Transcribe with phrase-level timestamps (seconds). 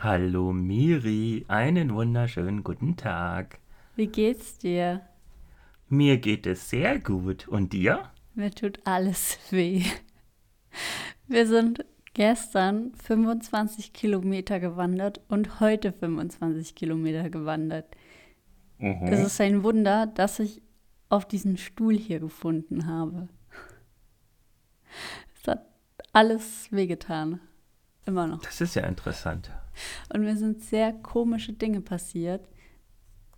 [0.00, 3.58] Hallo Miri, einen wunderschönen guten Tag.
[3.96, 5.00] Wie geht's dir?
[5.88, 7.48] Mir geht es sehr gut.
[7.48, 8.04] Und dir?
[8.36, 9.82] Mir tut alles weh.
[11.26, 17.96] Wir sind gestern 25 Kilometer gewandert und heute 25 Kilometer gewandert.
[18.78, 19.02] Mhm.
[19.02, 20.62] Es ist ein Wunder, dass ich
[21.08, 23.28] auf diesen Stuhl hier gefunden habe.
[25.34, 25.66] Es hat
[26.12, 27.40] alles wehgetan.
[28.08, 28.40] Immer noch.
[28.40, 29.50] Das ist ja interessant.
[30.08, 32.48] Und mir sind sehr komische Dinge passiert.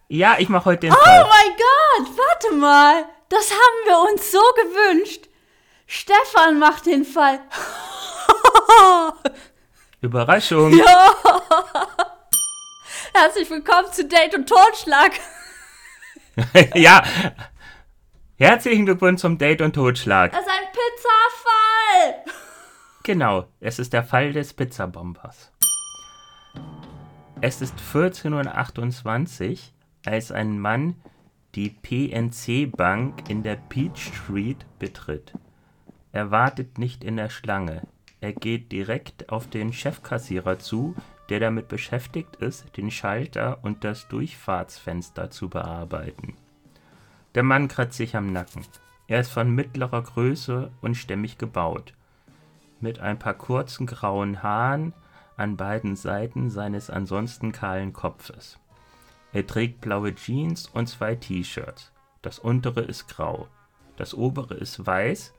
[0.08, 1.24] Ja, ich mache heute den oh Fall.
[1.24, 3.04] Oh mein Gott, warte mal.
[3.28, 5.28] Das haben wir uns so gewünscht.
[5.86, 7.40] Stefan macht den Fall.
[10.00, 10.76] Überraschung.
[10.78, 11.12] Ja.
[13.14, 15.12] Herzlich willkommen zu Date und Totschlag.
[16.74, 17.02] ja.
[18.36, 20.30] Herzlichen Glückwunsch zum Date und Totschlag.
[20.30, 22.24] Das ist ein Pizzafall.
[23.02, 25.50] Genau, es ist der Fall des Pizzabombers.
[27.40, 29.58] Es ist 14.28 Uhr,
[30.06, 30.94] als ein Mann
[31.54, 35.32] die PNC Bank in der Peach Street betritt.
[36.12, 37.82] Er wartet nicht in der Schlange.
[38.20, 40.94] Er geht direkt auf den Chefkassierer zu,
[41.28, 46.34] der damit beschäftigt ist, den Schalter und das Durchfahrtsfenster zu bearbeiten.
[47.34, 48.64] Der Mann kratzt sich am Nacken.
[49.08, 51.94] Er ist von mittlerer Größe und stämmig gebaut.
[52.80, 54.92] Mit ein paar kurzen grauen Haaren
[55.36, 58.58] an beiden Seiten seines ansonsten kahlen Kopfes.
[59.36, 61.92] Er trägt blaue Jeans und zwei T-Shirts.
[62.22, 63.48] Das untere ist grau.
[63.98, 65.34] Das obere ist weiß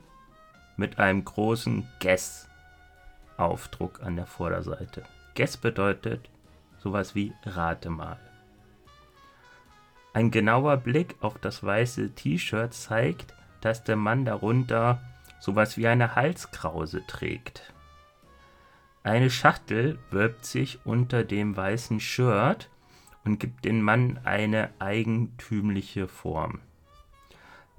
[0.75, 5.01] mit einem großen Guess-Aufdruck an der Vorderseite.
[5.33, 6.29] Guess bedeutet
[6.77, 8.19] sowas wie Rate mal.
[10.13, 15.01] Ein genauer Blick auf das weiße T-Shirt zeigt, dass der Mann darunter
[15.39, 17.73] sowas wie eine Halskrause trägt.
[19.01, 22.69] Eine Schachtel wölbt sich unter dem weißen Shirt
[23.27, 26.61] und gibt dem Mann eine eigentümliche Form.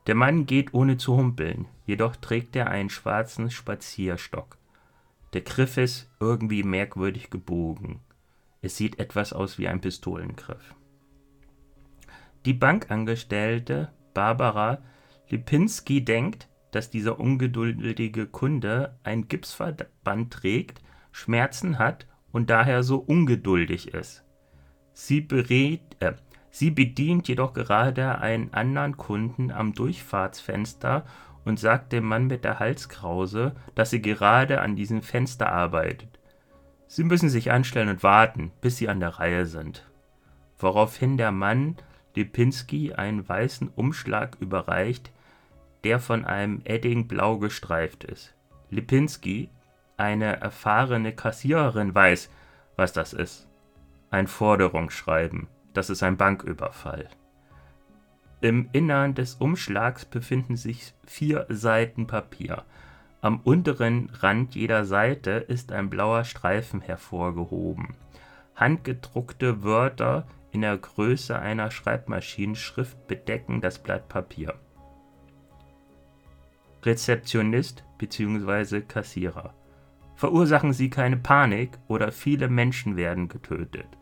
[0.06, 4.58] Der Mann geht ohne zu humpeln, jedoch trägt er einen schwarzen Spazierstock.
[5.32, 8.00] Der Griff ist irgendwie merkwürdig gebogen.
[8.60, 10.74] Es sieht etwas aus wie ein Pistolengriff.
[12.44, 14.82] Die Bankangestellte Barbara
[15.30, 23.94] Lipinski denkt, dass dieser ungeduldige Kunde ein Gipsverband trägt, Schmerzen hat und daher so ungeduldig
[23.94, 24.24] ist.
[25.00, 26.14] Sie, berät, äh,
[26.50, 31.06] sie bedient jedoch gerade einen anderen Kunden am Durchfahrtsfenster
[31.44, 36.18] und sagt dem Mann mit der Halskrause, dass sie gerade an diesem Fenster arbeitet.
[36.88, 39.88] Sie müssen sich anstellen und warten, bis sie an der Reihe sind.
[40.58, 41.76] Woraufhin der Mann
[42.16, 45.12] Lipinski einen weißen Umschlag überreicht,
[45.84, 48.34] der von einem Edding blau gestreift ist.
[48.68, 49.48] Lipinski,
[49.96, 52.30] eine erfahrene Kassiererin, weiß,
[52.74, 53.47] was das ist
[54.10, 55.48] ein Forderungsschreiben.
[55.74, 57.08] Das ist ein Banküberfall.
[58.40, 62.64] Im Innern des Umschlags befinden sich vier Seiten Papier.
[63.20, 67.96] Am unteren Rand jeder Seite ist ein blauer Streifen hervorgehoben.
[68.54, 74.54] Handgedruckte Wörter in der Größe einer Schreibmaschinenschrift bedecken das Blatt Papier.
[76.84, 78.82] Rezeptionist bzw.
[78.82, 79.52] Kassierer.
[80.14, 83.97] Verursachen Sie keine Panik oder viele Menschen werden getötet.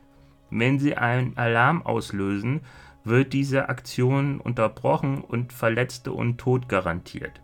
[0.50, 2.60] Wenn Sie einen Alarm auslösen,
[3.04, 7.40] wird diese Aktion unterbrochen und Verletzte und Tod garantiert.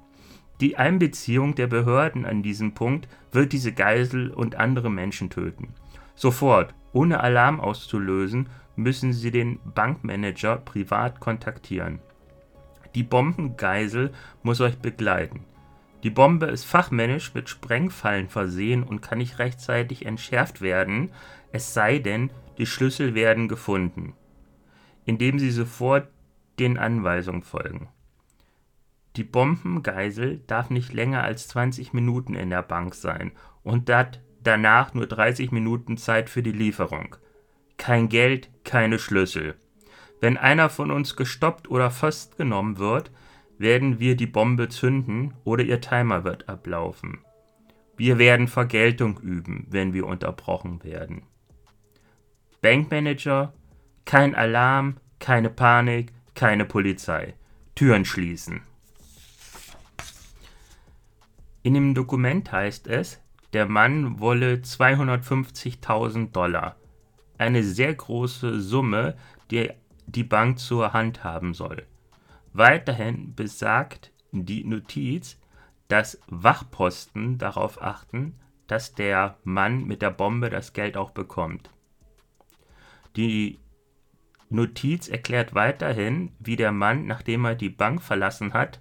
[0.61, 5.75] Die Einbeziehung der Behörden an diesem Punkt wird diese Geisel und andere Menschen töten.
[6.15, 12.01] Sofort, ohne Alarm auszulösen, müssen sie den Bankmanager privat kontaktieren.
[12.95, 14.13] Die Bombengeisel
[14.43, 15.45] muss euch begleiten.
[16.03, 21.11] Die Bombe ist fachmännisch mit Sprengfallen versehen und kann nicht rechtzeitig entschärft werden,
[21.53, 24.15] es sei denn, die Schlüssel werden gefunden,
[25.05, 26.09] indem sie sofort
[26.59, 27.89] den Anweisungen folgen.
[29.17, 33.33] Die Bombengeisel darf nicht länger als 20 Minuten in der Bank sein
[33.63, 37.17] und dat danach nur 30 Minuten Zeit für die Lieferung.
[37.77, 39.57] Kein Geld, keine Schlüssel.
[40.21, 43.11] Wenn einer von uns gestoppt oder festgenommen wird,
[43.59, 47.19] werden wir die Bombe zünden oder ihr Timer wird ablaufen.
[47.97, 51.23] Wir werden Vergeltung üben, wenn wir unterbrochen werden.
[52.63, 53.53] Bankmanager,
[54.05, 57.35] kein Alarm, keine Panik, keine Polizei.
[57.75, 58.63] Türen schließen.
[61.65, 63.21] In dem Dokument heißt es,
[63.53, 66.77] der Mann wolle 250.000 Dollar,
[67.37, 69.17] eine sehr große Summe,
[69.51, 69.71] die
[70.07, 71.85] die Bank zur Hand haben soll.
[72.53, 75.37] Weiterhin besagt die Notiz,
[75.89, 78.39] dass Wachposten darauf achten,
[78.69, 81.71] dass der Mann mit der Bombe das Geld auch bekommt.
[83.17, 83.59] Die
[84.49, 88.81] Notiz erklärt weiterhin, wie der Mann, nachdem er die Bank verlassen hat,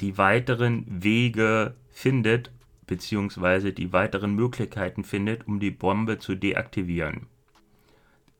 [0.00, 2.50] die weiteren Wege findet,
[2.86, 7.26] beziehungsweise die weiteren Möglichkeiten findet, um die Bombe zu deaktivieren.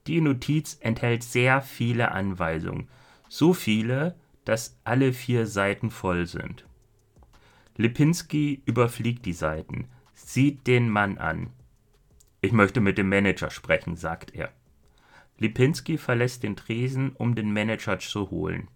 [0.06, 2.88] Die Notiz enthält sehr viele Anweisungen,
[3.28, 6.66] so viele, dass alle vier Seiten voll sind.
[7.76, 11.50] Lipinski überfliegt die Seiten, sieht den Mann an.
[12.44, 14.52] Ich möchte mit dem Manager sprechen, sagt er.
[15.38, 18.68] Lipinski verlässt den Tresen, um den Manager zu holen.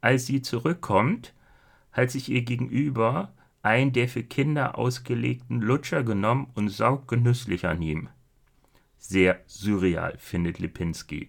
[0.00, 1.34] Als sie zurückkommt,
[1.90, 7.82] hat sich ihr gegenüber einen der für Kinder ausgelegten Lutscher genommen und saugt genüsslich an
[7.82, 8.08] ihm.
[8.98, 11.28] Sehr surreal, findet Lipinski.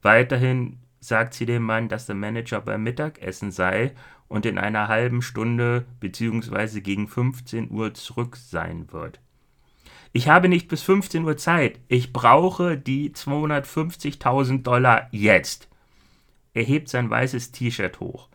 [0.00, 3.96] Weiterhin sagt sie dem Mann, dass der Manager beim Mittagessen sei
[4.28, 6.80] und in einer halben Stunde bzw.
[6.82, 9.18] gegen 15 Uhr zurück sein wird.
[10.16, 11.80] Ich habe nicht bis 15 Uhr Zeit.
[11.88, 15.68] Ich brauche die 250.000 Dollar jetzt.
[16.52, 18.28] Er hebt sein weißes T-Shirt hoch.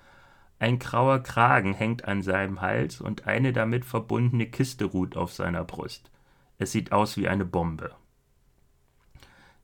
[0.59, 5.63] Ein grauer Kragen hängt an seinem Hals und eine damit verbundene Kiste ruht auf seiner
[5.63, 6.11] Brust.
[6.57, 7.95] Es sieht aus wie eine Bombe.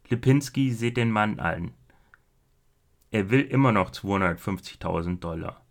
[0.08, 1.74] Lipinski sieht den Mann an.
[3.12, 5.66] Er will immer noch 250.000 Dollar.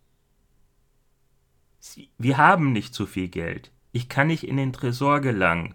[1.78, 3.72] Sie, wir haben nicht zu viel Geld.
[3.92, 5.74] Ich kann nicht in den Tresor gelangen.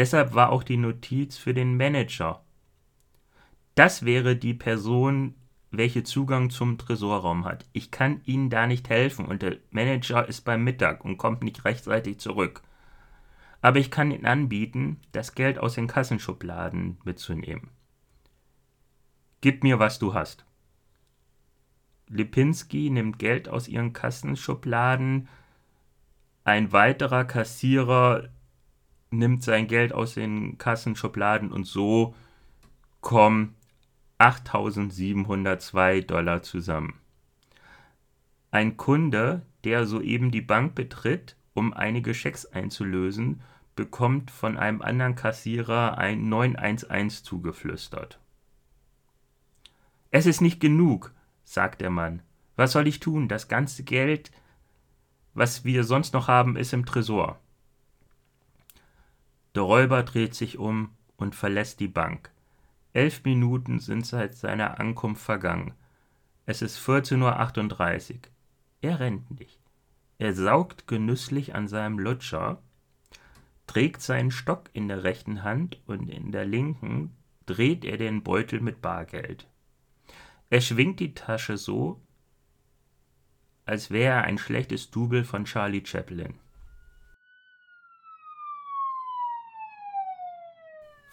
[0.00, 2.42] Deshalb war auch die Notiz für den Manager.
[3.74, 5.34] Das wäre die Person,
[5.70, 7.66] welche Zugang zum Tresorraum hat.
[7.74, 11.66] Ich kann Ihnen da nicht helfen und der Manager ist beim Mittag und kommt nicht
[11.66, 12.62] rechtzeitig zurück.
[13.60, 17.68] Aber ich kann Ihnen anbieten, das Geld aus den Kassenschubladen mitzunehmen.
[19.42, 20.46] Gib mir, was du hast.
[22.08, 25.28] Lipinski nimmt Geld aus ihren Kassenschubladen.
[26.44, 28.30] Ein weiterer Kassierer
[29.10, 32.14] nimmt sein Geld aus den Kassenschubladen und so
[33.00, 33.54] kommen
[34.18, 36.94] 8.702 Dollar zusammen.
[38.50, 43.42] Ein Kunde, der soeben die Bank betritt, um einige Schecks einzulösen,
[43.76, 48.18] bekommt von einem anderen Kassierer ein 911 zugeflüstert.
[50.10, 51.12] Es ist nicht genug,
[51.44, 52.22] sagt der Mann.
[52.56, 53.28] Was soll ich tun?
[53.28, 54.32] Das ganze Geld,
[55.34, 57.38] was wir sonst noch haben, ist im Tresor.
[59.54, 62.30] Der Räuber dreht sich um und verlässt die Bank.
[62.92, 65.74] Elf Minuten sind seit seiner Ankunft vergangen.
[66.46, 68.20] Es ist 14.38 Uhr.
[68.80, 69.58] Er rennt nicht.
[70.18, 72.60] Er saugt genüsslich an seinem Lutscher,
[73.66, 77.16] trägt seinen Stock in der rechten Hand und in der linken
[77.46, 79.46] dreht er den Beutel mit Bargeld.
[80.50, 82.00] Er schwingt die Tasche so,
[83.64, 86.34] als wäre er ein schlechtes Double von Charlie Chaplin.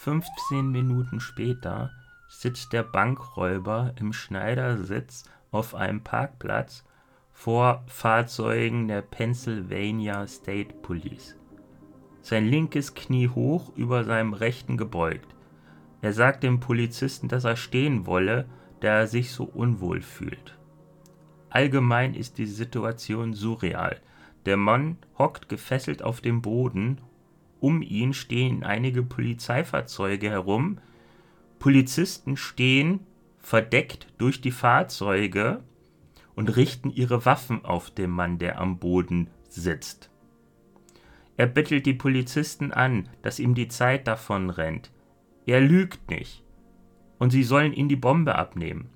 [0.07, 1.91] 15 Minuten später
[2.29, 6.85] sitzt der Bankräuber im Schneidersitz auf einem Parkplatz
[7.33, 11.35] vor Fahrzeugen der Pennsylvania State Police.
[12.21, 15.35] Sein linkes Knie hoch über seinem rechten gebeugt.
[16.01, 18.45] Er sagt dem Polizisten, dass er stehen wolle,
[18.79, 20.57] da er sich so unwohl fühlt.
[21.49, 23.99] Allgemein ist die Situation surreal.
[24.45, 27.01] Der Mann hockt gefesselt auf dem Boden
[27.59, 30.79] um ihn stehen einige Polizeifahrzeuge herum.
[31.59, 33.01] Polizisten stehen
[33.39, 35.63] verdeckt durch die Fahrzeuge
[36.35, 40.11] und richten ihre Waffen auf den Mann, der am Boden sitzt.
[41.37, 44.91] Er bettelt die Polizisten an, dass ihm die Zeit davon rennt.
[45.45, 46.43] Er lügt nicht.
[47.19, 48.89] Und sie sollen ihn die Bombe abnehmen.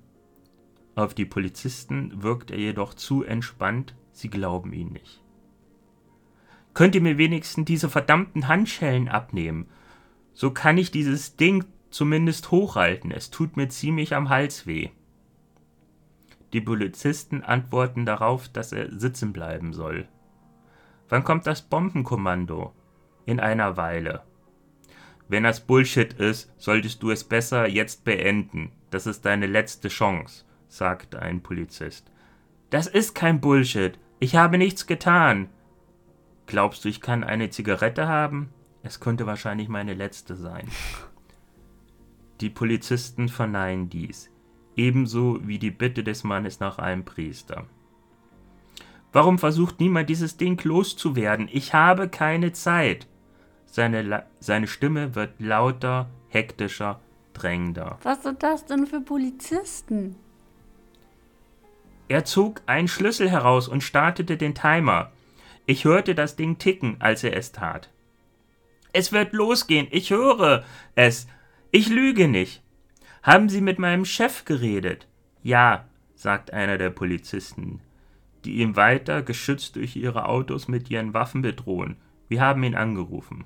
[0.94, 5.21] Auf die Polizisten wirkt er jedoch zu entspannt, sie glauben ihn nicht.
[6.74, 9.68] Könnt ihr mir wenigstens diese verdammten Handschellen abnehmen?
[10.32, 13.10] So kann ich dieses Ding zumindest hochhalten.
[13.10, 14.90] Es tut mir ziemlich am Hals weh.
[16.52, 20.08] Die Polizisten antworten darauf, dass er sitzen bleiben soll.
[21.08, 22.72] Wann kommt das Bombenkommando?
[23.24, 24.22] In einer Weile.
[25.28, 28.72] Wenn das Bullshit ist, solltest du es besser jetzt beenden.
[28.90, 32.10] Das ist deine letzte Chance, sagte ein Polizist.
[32.70, 33.98] Das ist kein Bullshit.
[34.18, 35.48] Ich habe nichts getan.
[36.52, 38.50] Glaubst du, ich kann eine Zigarette haben?
[38.82, 40.68] Es könnte wahrscheinlich meine letzte sein.
[42.42, 44.30] Die Polizisten verneinen dies,
[44.76, 47.64] ebenso wie die Bitte des Mannes nach einem Priester.
[49.14, 51.48] Warum versucht niemand dieses Ding loszuwerden?
[51.50, 53.06] Ich habe keine Zeit.
[53.64, 57.00] Seine, seine Stimme wird lauter, hektischer,
[57.32, 57.98] drängender.
[58.02, 60.16] Was sind das denn für Polizisten?
[62.08, 65.12] Er zog einen Schlüssel heraus und startete den Timer.
[65.66, 67.90] Ich hörte das Ding ticken, als er es tat.
[68.92, 70.64] Es wird losgehen, ich höre
[70.94, 71.26] es.
[71.70, 72.62] Ich lüge nicht.
[73.22, 75.06] Haben Sie mit meinem Chef geredet?
[75.42, 77.80] Ja, sagt einer der Polizisten,
[78.44, 81.96] die ihn weiter, geschützt durch ihre Autos, mit ihren Waffen bedrohen.
[82.28, 83.44] Wir haben ihn angerufen.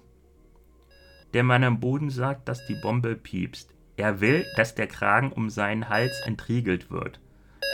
[1.34, 3.74] Der Mann am Boden sagt, dass die Bombe piepst.
[3.96, 7.20] Er will, dass der Kragen um seinen Hals entriegelt wird.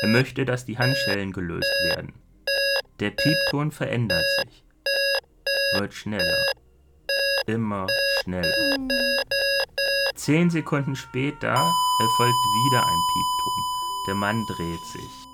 [0.02, 2.12] Er möchte, dass die Handschellen gelöst werden.
[3.02, 4.64] Der Piepton verändert sich.
[5.76, 6.46] Wird schneller.
[7.48, 7.88] Immer
[8.22, 8.76] schneller.
[10.14, 13.62] Zehn Sekunden später erfolgt wieder ein Piepton.
[14.06, 15.28] Der Mann dreht sich.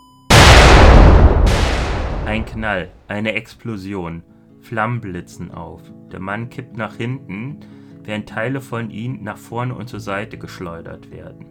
[2.24, 4.22] Ein Knall, eine Explosion.
[4.62, 5.82] Flammen blitzen auf.
[6.10, 7.60] Der Mann kippt nach hinten,
[8.02, 11.44] während Teile von ihm nach vorne und zur Seite geschleudert werden.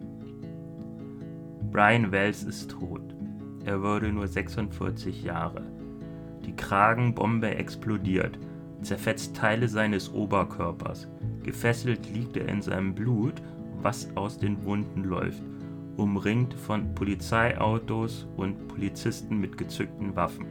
[1.70, 3.14] Brian Wells ist tot.
[3.64, 5.77] Er wurde nur 46 Jahre.
[6.48, 8.38] Die Kragenbombe explodiert,
[8.80, 11.06] zerfetzt Teile seines Oberkörpers.
[11.42, 13.34] Gefesselt liegt er in seinem Blut,
[13.82, 15.42] was aus den Wunden läuft,
[15.98, 20.46] umringt von Polizeiautos und Polizisten mit gezückten Waffen.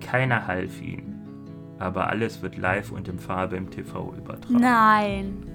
[0.00, 1.14] Keiner half ihm,
[1.78, 4.58] aber alles wird live und in Farbe im TV übertragen.
[4.60, 5.46] Nein.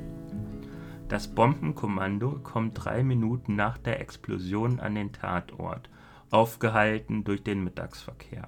[1.09, 5.89] Das Bombenkommando kommt drei Minuten nach der Explosion an den Tatort
[6.31, 8.47] aufgehalten durch den Mittagsverkehr.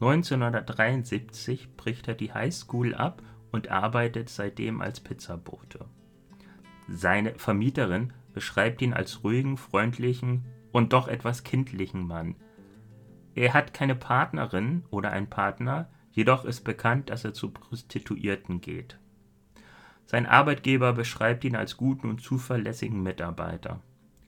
[0.00, 3.22] 1973 bricht er die High School ab
[3.52, 5.84] und arbeitet seitdem als Pizzabote.
[6.88, 12.36] Seine Vermieterin beschreibt ihn als ruhigen, freundlichen und doch etwas kindlichen Mann.
[13.34, 18.98] Er hat keine Partnerin oder einen Partner, jedoch ist bekannt, dass er zu Prostituierten geht.
[20.06, 23.80] Sein Arbeitgeber beschreibt ihn als guten und zuverlässigen Mitarbeiter.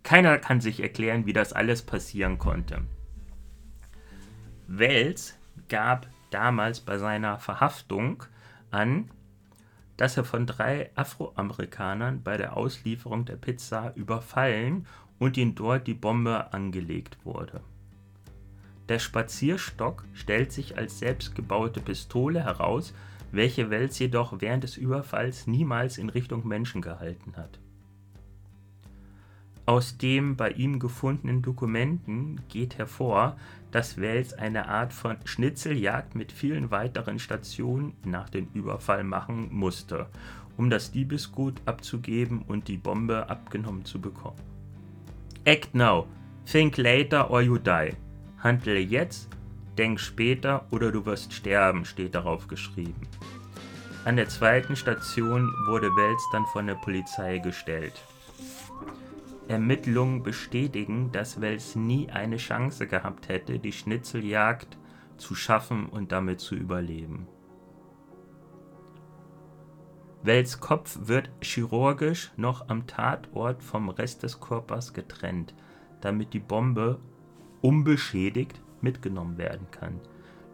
[0.05, 2.83] Keiner kann sich erklären, wie das alles passieren konnte.
[4.69, 5.37] Wells
[5.69, 8.25] gab damals bei seiner Verhaftung
[8.71, 9.11] an,
[9.97, 14.87] dass er von drei Afroamerikanern bei der Auslieferung der Pizza überfallen
[15.23, 17.61] und ihm dort die Bombe angelegt wurde.
[18.89, 22.93] Der Spazierstock stellt sich als selbstgebaute Pistole heraus,
[23.31, 27.61] welche Wells jedoch während des Überfalls niemals in Richtung Menschen gehalten hat.
[29.65, 33.37] Aus den bei ihm gefundenen Dokumenten geht hervor,
[33.71, 40.09] dass Wells eine Art von Schnitzeljagd mit vielen weiteren Stationen nach dem Überfall machen musste,
[40.57, 44.52] um das Diebesgut abzugeben und die Bombe abgenommen zu bekommen.
[45.45, 46.07] Act now,
[46.47, 47.97] think later or you die.
[48.39, 49.29] Handle jetzt,
[49.77, 53.09] denk später oder du wirst sterben, steht darauf geschrieben.
[54.05, 58.05] An der zweiten Station wurde Wells dann von der Polizei gestellt.
[59.49, 64.79] Ermittlungen bestätigen, dass Wells nie eine Chance gehabt hätte, die Schnitzeljagd
[65.17, 67.27] zu schaffen und damit zu überleben.
[70.25, 75.53] Wells Kopf wird chirurgisch noch am Tatort vom Rest des Körpers getrennt,
[76.01, 77.01] damit die Bombe
[77.61, 80.01] unbeschädigt mitgenommen werden kann.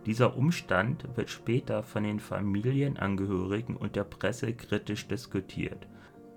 [0.07, 5.87] Dieser Umstand wird später von den Familienangehörigen und der Presse kritisch diskutiert.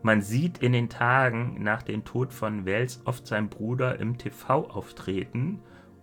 [0.03, 4.69] Man sieht in den Tagen nach dem Tod von Wells oft seinen Bruder im TV
[4.69, 5.59] auftreten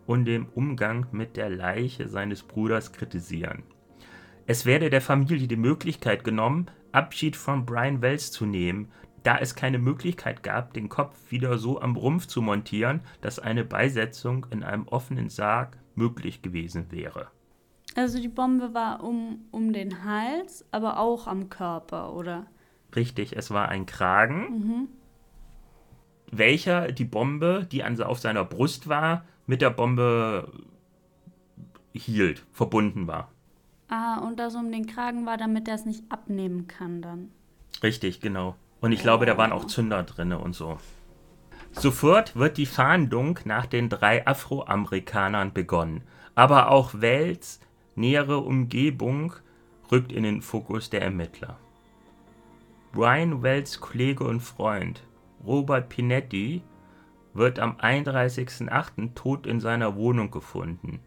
[0.06, 3.64] und den Umgang mit der Leiche seines Bruders kritisieren.
[4.48, 8.90] Es werde der Familie die Möglichkeit genommen, Abschied von Brian Wells zu nehmen,
[9.22, 13.62] da es keine Möglichkeit gab, den Kopf wieder so am Rumpf zu montieren, dass eine
[13.62, 17.28] Beisetzung in einem offenen Sarg möglich gewesen wäre.
[17.94, 22.46] Also die Bombe war um, um den Hals, aber auch am Körper, oder?
[22.96, 24.88] Richtig, es war ein Kragen, mhm.
[26.32, 30.50] welcher die Bombe, die an, auf seiner Brust war, mit der Bombe
[31.92, 33.30] hielt, verbunden war.
[33.88, 37.30] Ah, und das um den Kragen war, damit er es nicht abnehmen kann dann.
[37.82, 38.54] Richtig, genau.
[38.80, 40.78] Und ich glaube, da waren auch Zünder drin und so.
[41.72, 46.02] Sofort wird die Fahndung nach den drei Afroamerikanern begonnen.
[46.34, 47.60] Aber auch Wells
[47.94, 49.34] nähere Umgebung
[49.90, 51.58] rückt in den Fokus der Ermittler.
[52.92, 55.02] Brian Wells Kollege und Freund
[55.44, 56.62] Robert Pinetti
[57.34, 59.14] wird am 31.08.
[59.14, 61.00] tot in seiner Wohnung gefunden.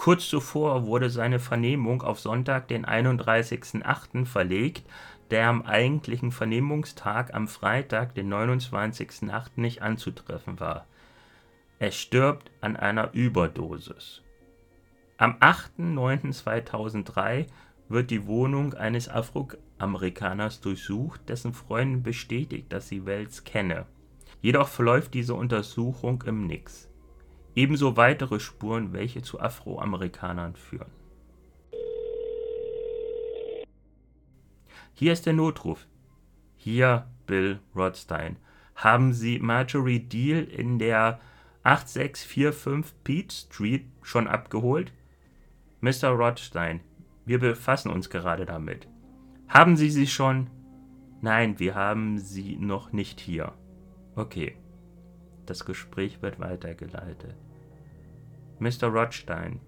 [0.00, 4.24] Kurz zuvor wurde seine Vernehmung auf Sonntag, den 31.08.
[4.24, 4.88] verlegt,
[5.30, 9.50] der am eigentlichen Vernehmungstag am Freitag, den 29.08.
[9.56, 10.86] nicht anzutreffen war.
[11.78, 14.22] Er stirbt an einer Überdosis.
[15.18, 17.44] Am 8.09.2003
[17.90, 23.84] wird die Wohnung eines Afroamerikaners durchsucht, dessen Freundin bestätigt, dass sie Wells kenne.
[24.40, 26.89] Jedoch verläuft diese Untersuchung im Nix.
[27.54, 30.90] Ebenso weitere Spuren, welche zu Afroamerikanern führen.
[34.94, 35.86] Hier ist der Notruf.
[36.56, 38.36] Hier, Bill Rothstein.
[38.74, 41.20] Haben Sie Marjorie Deal in der
[41.62, 44.92] 8645 Pete Street schon abgeholt?
[45.80, 46.08] Mr.
[46.10, 46.80] Rothstein,
[47.24, 48.88] wir befassen uns gerade damit.
[49.48, 50.50] Haben Sie sie schon?
[51.22, 53.52] Nein, wir haben sie noch nicht hier.
[54.16, 54.56] Okay.
[55.50, 57.34] Das Gespräch wird weitergeleitet.
[58.60, 58.86] Mr.
[58.86, 59.58] Rothstein.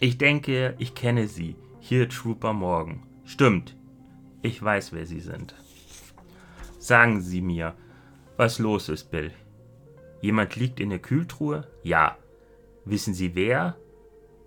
[0.00, 1.54] Ich denke, ich kenne Sie.
[1.78, 3.06] Hier Trooper Morgan.
[3.24, 3.76] Stimmt.
[4.42, 5.54] Ich weiß, wer Sie sind.
[6.80, 7.76] Sagen Sie mir,
[8.36, 9.30] was los ist, Bill.
[10.22, 11.68] Jemand liegt in der Kühltruhe?
[11.84, 12.18] Ja.
[12.84, 13.76] Wissen Sie wer?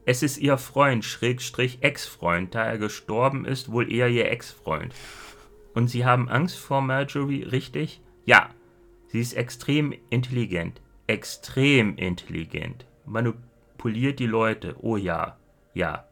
[0.03, 4.93] Es ist ihr Freund, Schrägstrich Ex-Freund, da er gestorben ist, wohl eher ihr Ex-Freund.
[5.73, 8.01] Und Sie haben Angst vor Marjorie, richtig?
[8.25, 8.49] Ja.
[9.13, 10.81] Sie ist extrem intelligent.
[11.05, 12.87] Extrem intelligent.
[13.05, 14.75] Manipuliert die Leute.
[14.81, 15.37] Oh ja.
[15.75, 16.07] Ja.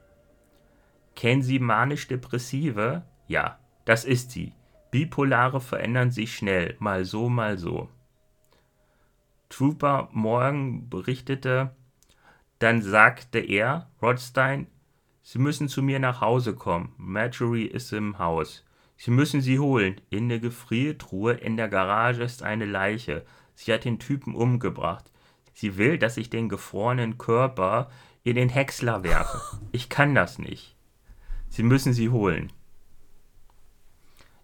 [1.15, 3.01] Kennen Sie manisch-depressive?
[3.27, 4.53] Ja, das ist sie.
[4.91, 7.89] Bipolare verändern sich schnell, mal so, mal so.
[9.49, 11.75] Trooper Morgan berichtete,
[12.59, 14.67] dann sagte er, Rodstein,
[15.23, 16.93] Sie müssen zu mir nach Hause kommen.
[16.97, 18.63] Marjorie ist im Haus.
[19.01, 19.99] Sie müssen sie holen.
[20.11, 23.25] In der Gefriertruhe in der Garage ist eine Leiche.
[23.55, 25.11] Sie hat den Typen umgebracht.
[25.53, 27.89] Sie will, dass ich den gefrorenen Körper
[28.23, 29.59] in den Häcksler werfe.
[29.71, 30.75] Ich kann das nicht.
[31.49, 32.53] Sie müssen sie holen.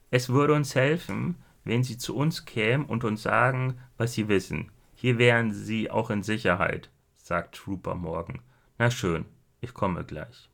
[0.10, 4.72] Es würde uns helfen, wenn Sie zu uns kämen und uns sagen, was Sie wissen.
[4.96, 6.90] Hier wären Sie auch in Sicherheit
[7.28, 8.40] sagt Trooper Morgan.
[8.78, 9.26] Na schön,
[9.60, 10.50] ich komme gleich.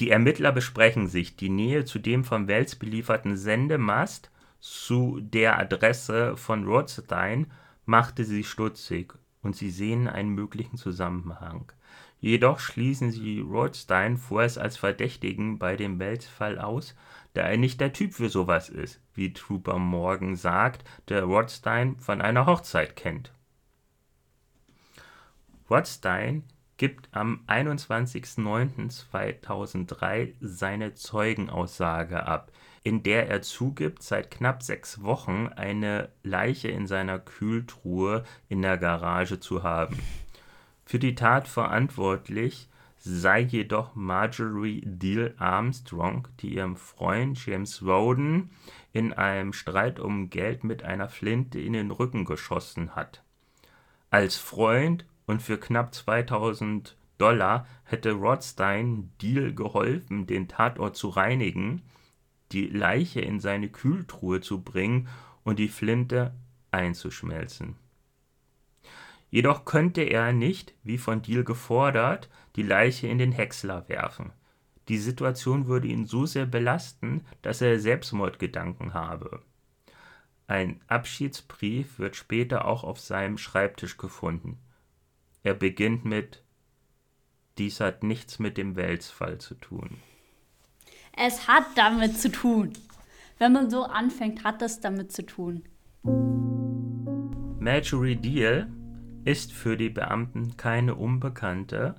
[0.00, 6.38] Die Ermittler besprechen sich die Nähe zu dem von Wells belieferten Sendemast zu der Adresse
[6.38, 7.50] von Rothstein
[7.84, 11.70] machte sie stutzig und sie sehen einen möglichen Zusammenhang.
[12.18, 16.94] Jedoch schließen sie Rothstein vorerst als Verdächtigen bei dem Wells-Fall aus,
[17.34, 22.20] da er nicht der Typ für sowas ist, wie Trooper Morgan sagt, der Rothstein von
[22.20, 23.32] einer Hochzeit kennt.
[25.70, 26.44] Rothstein
[26.80, 32.50] gibt am 21.09.2003 seine Zeugenaussage ab,
[32.82, 38.78] in der er zugibt, seit knapp sechs Wochen eine Leiche in seiner Kühltruhe in der
[38.78, 39.98] Garage zu haben.
[40.86, 48.52] Für die Tat verantwortlich sei jedoch Marjorie Deal Armstrong, die ihrem Freund James Roden
[48.94, 53.22] in einem Streit um Geld mit einer Flinte in den Rücken geschossen hat.
[54.08, 61.82] Als Freund und für knapp 2000 Dollar hätte Rothstein Deal geholfen, den Tatort zu reinigen,
[62.52, 65.08] die Leiche in seine Kühltruhe zu bringen
[65.44, 66.34] und die Flinte
[66.70, 67.76] einzuschmelzen.
[69.30, 74.32] Jedoch könnte er nicht, wie von Deal gefordert, die Leiche in den Häcksler werfen.
[74.88, 79.42] Die Situation würde ihn so sehr belasten, dass er Selbstmordgedanken habe.
[80.48, 84.58] Ein Abschiedsbrief wird später auch auf seinem Schreibtisch gefunden.
[85.42, 86.44] Er beginnt mit
[87.58, 89.98] Dies hat nichts mit dem Welsfall zu tun.
[91.14, 92.72] Es hat damit zu tun.
[93.38, 95.64] Wenn man so anfängt, hat das damit zu tun.
[97.58, 98.72] Marjorie Deal
[99.26, 101.96] ist für die Beamten keine Unbekannte,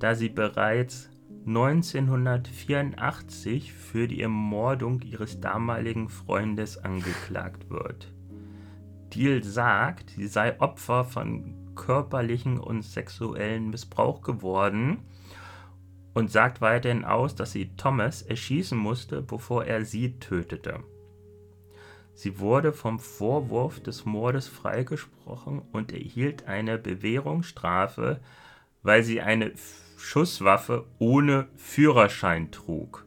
[0.00, 1.08] da sie bereits
[1.46, 8.12] 1984 für die Ermordung ihres damaligen Freundes angeklagt wird.
[9.14, 14.98] Deal sagt, sie sei Opfer von körperlichen und sexuellen Missbrauch geworden
[16.14, 20.80] und sagt weiterhin aus, dass sie Thomas erschießen musste, bevor er sie tötete.
[22.14, 28.20] Sie wurde vom Vorwurf des Mordes freigesprochen und erhielt eine Bewährungsstrafe,
[28.82, 29.52] weil sie eine
[29.96, 33.06] Schusswaffe ohne Führerschein trug.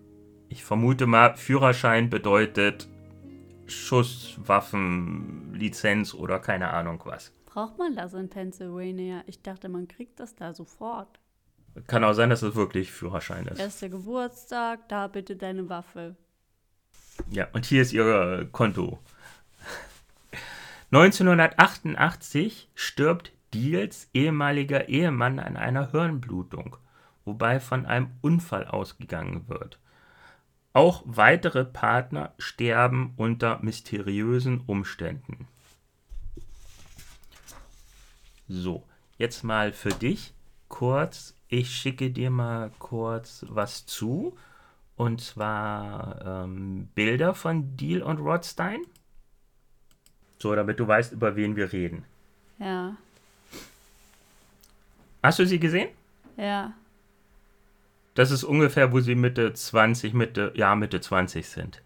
[0.50, 2.88] Ich vermute mal, Führerschein bedeutet
[3.68, 7.35] Schusswaffenlizenz oder keine Ahnung was.
[7.56, 9.24] Braucht man das in Pennsylvania?
[9.28, 11.22] Ich dachte, man kriegt das da sofort.
[11.88, 13.60] Kann auch sein, dass es wirklich Führerschein ist.
[13.60, 16.18] Erster Geburtstag, da bitte deine Waffe.
[17.30, 19.00] Ja, und hier ist ihr Konto.
[20.92, 26.76] 1988 stirbt Deals ehemaliger Ehemann an einer Hirnblutung,
[27.24, 29.80] wobei von einem Unfall ausgegangen wird.
[30.74, 35.48] Auch weitere Partner sterben unter mysteriösen Umständen.
[38.48, 38.84] So,
[39.18, 40.34] jetzt mal für dich
[40.68, 41.34] kurz.
[41.48, 44.36] Ich schicke dir mal kurz was zu.
[44.96, 48.82] Und zwar ähm, Bilder von Deal und Rodstein.
[50.40, 52.06] So, damit du weißt, über wen wir reden.
[52.60, 52.96] Ja.
[55.22, 55.90] Hast du sie gesehen?
[56.38, 56.74] Ja.
[58.14, 61.82] Das ist ungefähr, wo sie Mitte 20, Mitte, ja, Mitte 20 sind.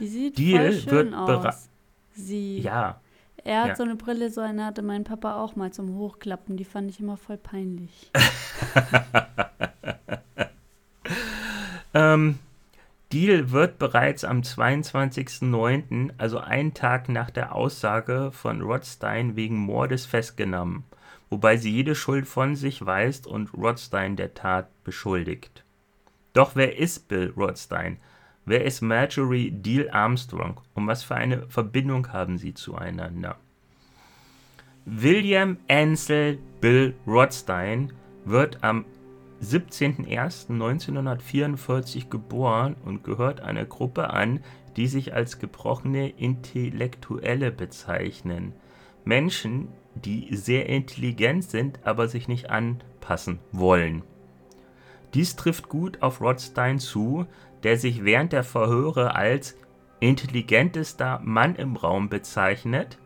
[0.00, 1.68] Die sieht Deal voll schön aus.
[2.12, 2.58] Sie.
[2.60, 3.00] Ja.
[3.44, 3.76] Er hat ja.
[3.76, 6.56] so eine Brille, so eine hatte mein Papa auch mal zum Hochklappen.
[6.56, 8.10] Die fand ich immer voll peinlich.
[11.94, 12.38] ähm,
[13.12, 20.04] Deal wird bereits am 22.09., also einen Tag nach der Aussage von Rothstein wegen Mordes
[20.04, 20.84] festgenommen,
[21.30, 25.64] wobei sie jede Schuld von sich weist und Rothstein der Tat beschuldigt.
[26.34, 27.98] Doch wer ist Bill Rothstein?
[28.48, 33.36] Wer ist Marjorie Deal Armstrong und was für eine Verbindung haben sie zueinander?
[34.86, 37.92] William Ansel Bill Rothstein
[38.24, 38.86] wird am
[39.42, 44.40] 17.01.1944 geboren und gehört einer Gruppe an,
[44.78, 48.54] die sich als gebrochene Intellektuelle bezeichnen.
[49.04, 54.04] Menschen, die sehr intelligent sind, aber sich nicht anpassen wollen.
[55.14, 57.26] Dies trifft gut auf Rothstein zu,
[57.62, 59.56] der sich während der Verhöre als
[60.00, 62.98] intelligentester Mann im Raum bezeichnet,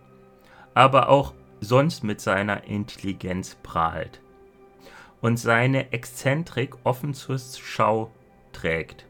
[0.75, 4.21] aber auch sonst mit seiner Intelligenz prahlt
[5.21, 8.11] und seine Exzentrik offen zur Schau
[8.53, 9.07] trägt.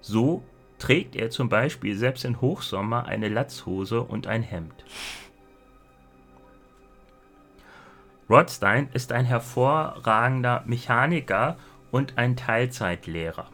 [0.00, 0.44] So
[0.78, 4.84] trägt er zum Beispiel selbst in Hochsommer eine Latzhose und ein Hemd.
[8.28, 11.56] Rothstein ist ein hervorragender Mechaniker
[11.90, 13.48] und ein Teilzeitlehrer.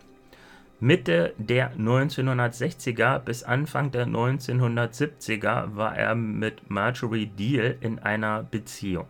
[0.82, 9.06] Mitte der 1960er bis Anfang der 1970er war er mit Marjorie Deal in einer Beziehung.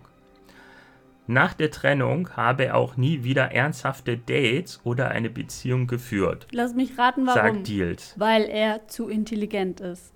[1.26, 6.46] Nach der Trennung habe er auch nie wieder ernsthafte Dates oder eine Beziehung geführt.
[6.50, 7.40] Lass mich raten, warum.
[7.40, 8.14] Sagt Deals.
[8.18, 10.12] Weil er zu intelligent ist.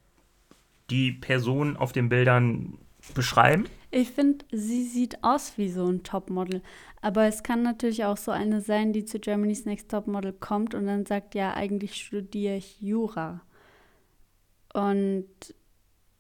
[0.90, 2.78] die Personen auf den Bildern
[3.14, 3.66] beschreiben?
[3.92, 6.62] Ich finde, sie sieht aus wie so ein Topmodel.
[7.02, 10.86] Aber es kann natürlich auch so eine sein, die zu Germany's Next Topmodel kommt und
[10.86, 13.42] dann sagt, ja, eigentlich studiere ich Jura.
[14.74, 15.28] Und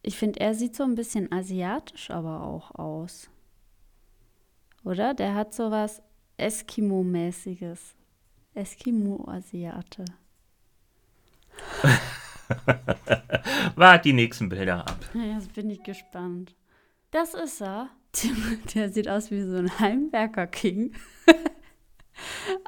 [0.02, 3.30] ich finde, er sieht so ein bisschen asiatisch aber auch aus.
[4.84, 5.14] Oder?
[5.14, 6.02] Der hat so was
[6.38, 7.96] Eskimo-mäßiges.
[8.56, 10.06] Eskimo-Asiate.
[13.76, 14.98] Wart die nächsten Bilder ab.
[15.14, 16.56] Jetzt bin ich gespannt.
[17.12, 17.90] Das ist er.
[18.74, 20.96] Der sieht aus wie so ein Heimwerker-King.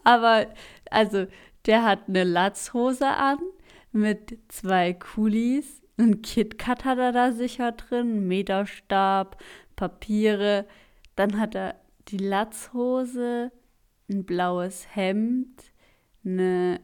[0.04, 0.48] Aber,
[0.90, 1.26] also,
[1.66, 3.40] der hat eine Latzhose an
[3.92, 5.82] mit zwei Kulis.
[5.98, 9.38] Ein KitKat hat er da sicher drin, Meterstab,
[9.76, 10.66] Papiere.
[11.16, 11.76] Dann hat er
[12.08, 13.52] die Latzhose,
[14.10, 15.72] ein blaues Hemd,
[16.26, 16.80] eine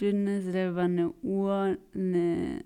[0.00, 2.64] dünne silberne Uhr, eine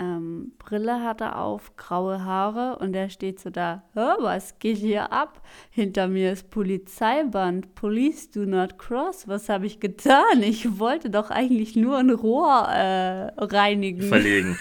[0.00, 5.12] ähm, Brille hat er auf, graue Haare und er steht so da, was geht hier
[5.12, 5.40] ab?
[5.70, 9.28] Hinter mir ist Polizeiband, Police do not cross.
[9.28, 10.42] Was habe ich getan?
[10.42, 14.02] Ich wollte doch eigentlich nur ein Rohr äh, reinigen.
[14.02, 14.58] Verlegen.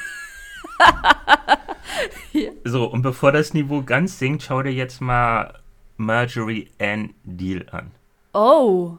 [2.34, 2.52] ja.
[2.64, 5.60] So, und bevor das Niveau ganz sinkt, schau dir jetzt mal
[5.98, 7.92] Marjorie Ann Deal an.
[8.34, 8.98] Oh.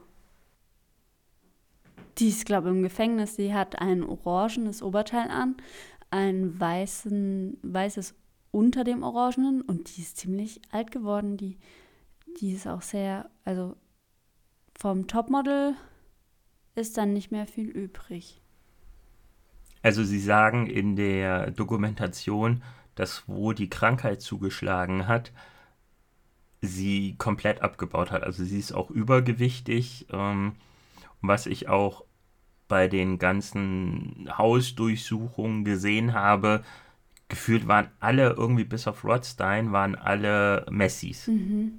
[2.19, 3.35] Die ist, glaube ich, im Gefängnis.
[3.35, 5.57] Sie hat ein orangenes Oberteil an,
[6.15, 8.15] ein weißen, weißes
[8.53, 11.37] unter dem Orangenen und die ist ziemlich alt geworden.
[11.37, 11.59] Die,
[12.41, 13.75] die ist auch sehr, also
[14.79, 15.75] vom Topmodel
[16.77, 18.41] ist dann nicht mehr viel übrig.
[19.83, 22.63] Also Sie sagen in der Dokumentation,
[22.95, 25.33] dass wo die Krankheit zugeschlagen hat,
[26.61, 28.23] sie komplett abgebaut hat.
[28.23, 30.55] Also sie ist auch übergewichtig, ähm,
[31.21, 32.05] was ich auch
[32.69, 36.65] bei den ganzen Hausdurchsuchungen gesehen habe.
[37.29, 41.27] Gefühlt waren alle irgendwie bis auf Rodstein waren alle Messis.
[41.27, 41.79] Mhm.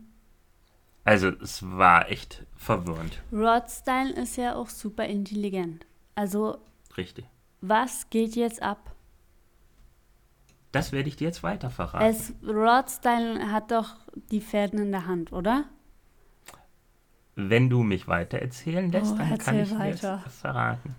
[1.03, 3.21] Also es war echt verwirrend.
[3.31, 5.85] Rodstein ist ja auch super intelligent.
[6.15, 6.57] Also
[6.97, 7.25] richtig.
[7.61, 8.95] Was geht jetzt ab?
[10.71, 12.05] Das werde ich dir jetzt weiter verraten.
[12.05, 13.95] Es, Rodstein hat doch
[14.31, 15.65] die Fäden in der Hand, oder?
[17.35, 20.21] Wenn du mich weiter erzählen lässt, oh, dann kann ich weiter.
[20.23, 20.95] dir verraten.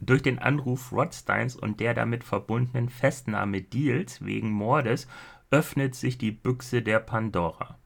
[0.00, 5.06] Durch den Anruf Rodsteins und der damit verbundenen Festnahme Deals wegen Mordes
[5.50, 7.78] öffnet sich die Büchse der Pandora.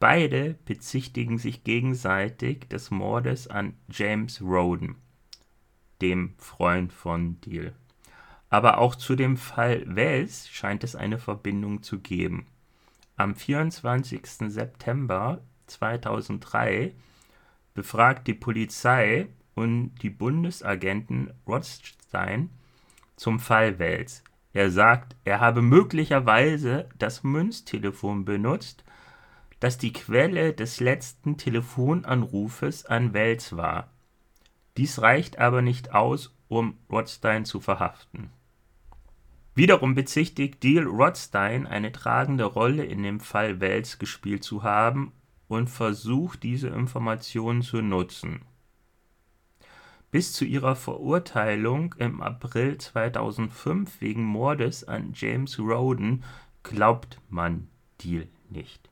[0.00, 4.96] Beide bezichtigen sich gegenseitig des Mordes an James Roden,
[6.00, 7.74] dem Freund von Deal.
[8.48, 12.46] Aber auch zu dem Fall Wells scheint es eine Verbindung zu geben.
[13.16, 14.22] Am 24.
[14.50, 16.94] September 2003
[17.74, 22.50] befragt die Polizei und die Bundesagenten Rothstein
[23.16, 24.24] zum Fall Wells.
[24.52, 28.84] Er sagt, er habe möglicherweise das Münztelefon benutzt,
[29.60, 33.90] das die Quelle des letzten Telefonanrufes an Wells war.
[34.76, 38.30] Dies reicht aber nicht aus, um Rothstein zu verhaften.
[39.54, 45.12] Wiederum bezichtigt Deal Rothstein eine tragende Rolle in dem Fall Wells gespielt zu haben
[45.50, 48.42] und versucht, diese Informationen zu nutzen.
[50.12, 56.22] Bis zu ihrer Verurteilung im April 2005 wegen Mordes an James Roden
[56.62, 57.68] glaubt man
[58.00, 58.90] Deal nicht.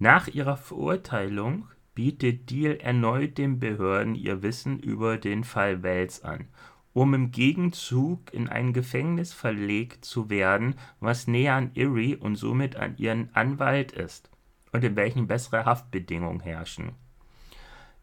[0.00, 6.48] Nach ihrer Verurteilung bietet Deal erneut den Behörden ihr Wissen über den Fall Wells an
[6.92, 12.76] um im Gegenzug in ein Gefängnis verlegt zu werden, was näher an Erie und somit
[12.76, 14.30] an ihren Anwalt ist
[14.72, 16.92] und in welchen bessere Haftbedingungen herrschen.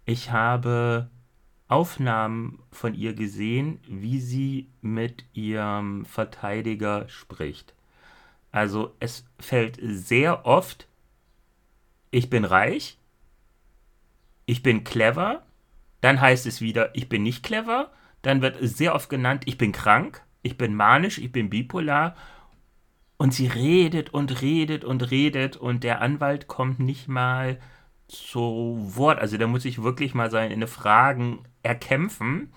[0.05, 1.09] Ich habe
[1.67, 7.73] Aufnahmen von ihr gesehen, wie sie mit ihrem Verteidiger spricht.
[8.51, 10.87] Also es fällt sehr oft,
[12.11, 12.97] ich bin reich,
[14.45, 15.43] ich bin clever,
[16.01, 17.91] dann heißt es wieder, ich bin nicht clever
[18.23, 22.15] dann wird sehr oft genannt, ich bin krank, ich bin manisch, ich bin bipolar.
[23.17, 27.59] Und sie redet und redet und redet und der Anwalt kommt nicht mal
[28.07, 29.19] zu Wort.
[29.19, 32.51] Also da muss ich wirklich mal seine Fragen erkämpfen.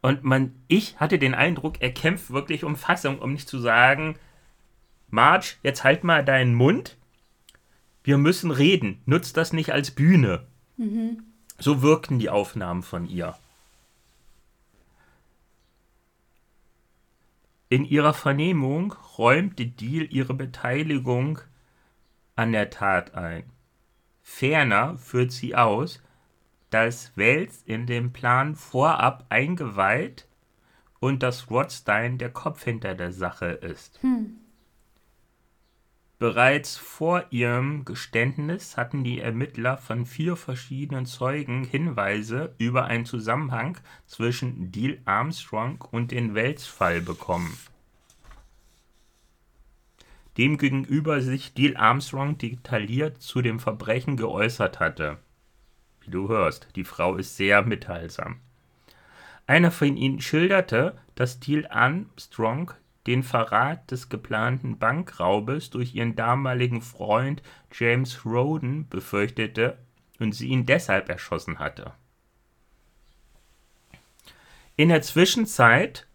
[0.00, 4.16] Und man, ich hatte den Eindruck, er kämpft wirklich um Fassung, um nicht zu sagen,
[5.10, 6.96] Marge, jetzt halt mal deinen Mund.
[8.04, 9.02] Wir müssen reden.
[9.06, 10.46] Nutzt das nicht als Bühne.
[10.76, 11.24] Mhm.
[11.58, 13.36] So wirkten die Aufnahmen von ihr.
[17.68, 21.40] In ihrer Vernehmung räumte Deal ihre Beteiligung
[22.34, 23.44] an der Tat ein.
[24.22, 26.02] Ferner führt sie aus,
[26.70, 30.28] dass Wells in den Plan vorab eingeweiht
[31.00, 34.02] und dass Rothstein der Kopf hinter der Sache ist.
[34.02, 34.38] Hm.
[36.18, 43.78] Bereits vor ihrem Geständnis hatten die Ermittler von vier verschiedenen Zeugen Hinweise über einen Zusammenhang
[44.06, 47.56] zwischen Deal Armstrong und dem Welsfall bekommen.
[50.36, 55.18] Demgegenüber sich Deal Armstrong detailliert zu dem Verbrechen geäußert hatte.
[56.00, 58.40] Wie du hörst, die Frau ist sehr mitteilsam.
[59.46, 62.72] Einer von ihnen schilderte, dass Deal Armstrong
[63.08, 67.42] den Verrat des geplanten Bankraubes durch ihren damaligen Freund
[67.72, 69.78] James Roden befürchtete
[70.20, 71.92] und sie ihn deshalb erschossen hatte.
[74.76, 76.06] In der Zwischenzeit,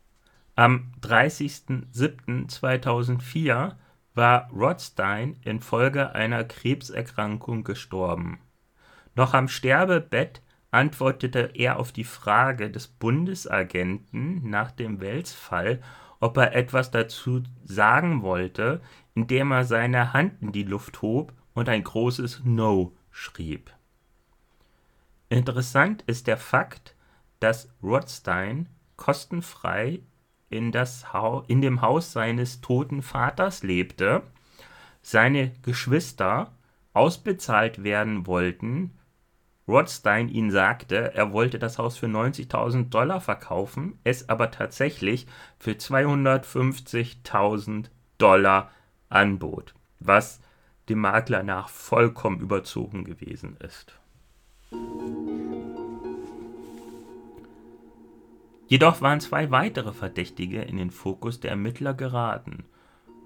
[0.55, 3.73] am 30.07.2004,
[4.13, 8.39] war Rothstein infolge einer Krebserkrankung gestorben.
[9.15, 15.81] Noch am Sterbebett antwortete er auf die Frage des Bundesagenten nach dem Wels-Fall
[16.23, 18.79] ob er etwas dazu sagen wollte,
[19.13, 23.73] indem er seine Hand in die Luft hob und ein großes No schrieb.
[25.27, 26.95] Interessant ist der Fakt,
[27.41, 29.99] dass Rothstein kostenfrei
[30.49, 31.05] in, das
[31.47, 34.23] in dem Haus seines toten Vaters lebte,
[35.01, 36.53] seine Geschwister
[36.93, 38.97] ausbezahlt werden wollten
[39.67, 45.25] Rothstein ihnen sagte, er wollte das Haus für 90.000 Dollar verkaufen, es aber tatsächlich
[45.57, 47.85] für 250.000
[48.17, 48.71] Dollar
[49.09, 50.41] anbot, was
[50.89, 53.97] dem Makler nach vollkommen überzogen gewesen ist.
[58.67, 62.65] Jedoch waren zwei weitere Verdächtige in den Fokus der Ermittler geraten.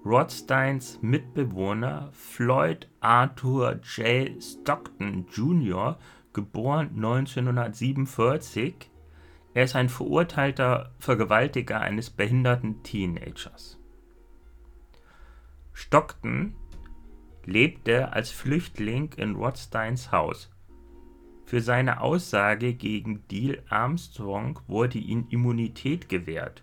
[0.04, 4.42] Rothsteins Mitbewohner Floyd Arthur J.
[4.42, 5.96] Stockton Jr
[6.38, 8.88] geboren 1947.
[9.54, 13.80] Er ist ein verurteilter Vergewaltiger eines behinderten Teenagers.
[15.72, 16.54] Stockton
[17.44, 20.48] lebte als Flüchtling in Rothsteins Haus.
[21.44, 26.62] Für seine Aussage gegen Deal Armstrong wurde ihm Immunität gewährt.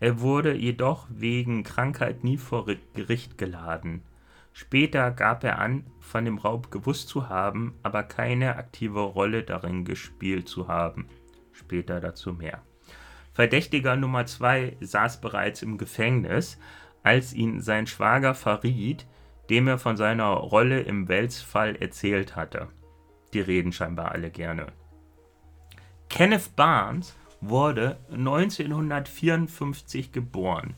[0.00, 2.64] Er wurde jedoch wegen Krankheit nie vor
[2.94, 4.00] Gericht geladen.
[4.56, 9.84] Später gab er an, von dem Raub gewusst zu haben, aber keine aktive Rolle darin
[9.84, 11.08] gespielt zu haben.
[11.50, 12.62] Später dazu mehr.
[13.32, 16.60] Verdächtiger Nummer 2 saß bereits im Gefängnis,
[17.02, 19.08] als ihn sein Schwager verriet,
[19.50, 22.68] dem er von seiner Rolle im Welsfall erzählt hatte.
[23.32, 24.68] Die reden scheinbar alle gerne.
[26.08, 30.76] Kenneth Barnes wurde 1954 geboren.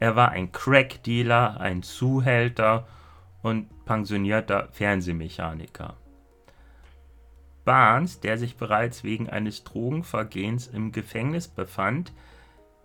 [0.00, 2.86] Er war ein Crack-Dealer, ein Zuhälter
[3.46, 5.96] und pensionierter Fernsehmechaniker.
[7.64, 12.12] Barnes, der sich bereits wegen eines Drogenvergehens im Gefängnis befand,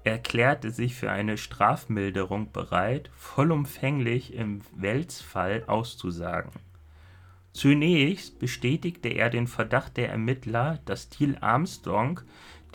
[0.03, 6.51] erklärte sich für eine Strafmilderung bereit, vollumfänglich im Welzfall auszusagen.
[7.53, 12.21] Zunächst bestätigte er den Verdacht der Ermittler, dass Thiel Armstrong,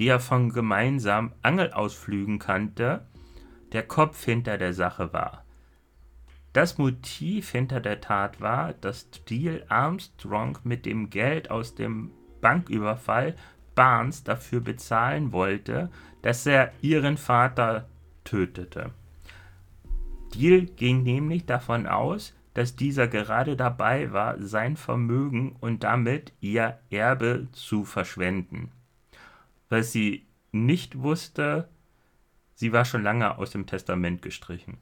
[0.00, 3.06] die er von gemeinsamen Angelausflügen kannte,
[3.70, 5.45] der Kopf hinter der Sache war.
[6.56, 13.36] Das Motiv hinter der Tat war, dass Steele Armstrong mit dem Geld aus dem Banküberfall
[13.74, 15.90] Barnes dafür bezahlen wollte,
[16.22, 17.90] dass er ihren Vater
[18.24, 18.94] tötete.
[20.34, 26.78] Deal ging nämlich davon aus, dass dieser gerade dabei war, sein Vermögen und damit ihr
[26.88, 28.72] Erbe zu verschwenden.
[29.68, 31.68] Was sie nicht wusste,
[32.54, 34.78] sie war schon lange aus dem Testament gestrichen.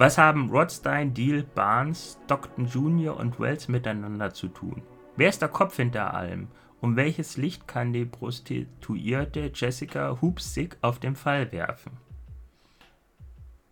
[0.00, 3.14] Was haben Rothstein, Deal, Barnes, Stockton Jr.
[3.18, 4.80] und Wells miteinander zu tun?
[5.16, 6.48] Wer ist der Kopf hinter allem?
[6.80, 11.98] Um welches Licht kann die Prostituierte Jessica Hupsig auf den Fall werfen?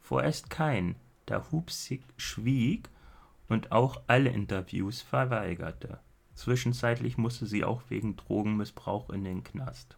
[0.03, 2.91] Vorerst kein, da Hupsig schwieg
[3.49, 5.99] und auch alle Interviews verweigerte.
[6.35, 9.97] Zwischenzeitlich musste sie auch wegen Drogenmissbrauch in den Knast.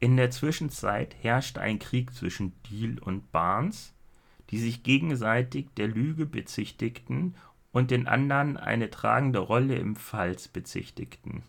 [0.00, 3.95] In der Zwischenzeit herrschte ein Krieg zwischen Deal und Barnes,
[4.50, 7.34] die sich gegenseitig der Lüge bezichtigten
[7.72, 11.42] und den anderen eine tragende Rolle im Falls bezichtigten.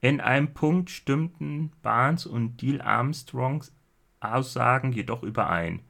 [0.00, 3.72] In einem Punkt stimmten Barnes und Deal Armstrongs
[4.20, 5.80] Aussagen jedoch überein.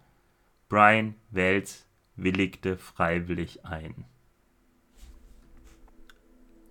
[0.68, 1.86] Brian Wells
[2.16, 4.04] willigte freiwillig ein.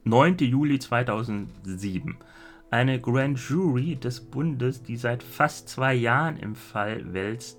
[0.06, 0.38] 9.
[0.38, 2.18] Juli 2007.
[2.72, 7.59] Eine Grand Jury des Bundes, die seit fast zwei Jahren im Fall Wells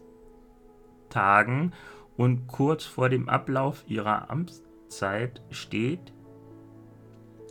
[1.11, 1.73] Tagen
[2.17, 6.13] und kurz vor dem Ablauf ihrer Amtszeit steht,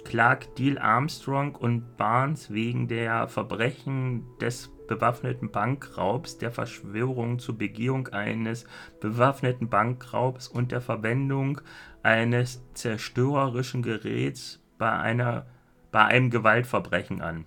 [0.04, 8.08] klagt Deal Armstrong und Barnes wegen der Verbrechen des bewaffneten Bankraubs, der Verschwörung zur Begehung
[8.08, 8.66] eines
[9.00, 11.62] bewaffneten Bankraubs und der Verwendung
[12.02, 15.46] eines zerstörerischen Geräts bei, einer,
[15.92, 17.46] bei einem Gewaltverbrechen an.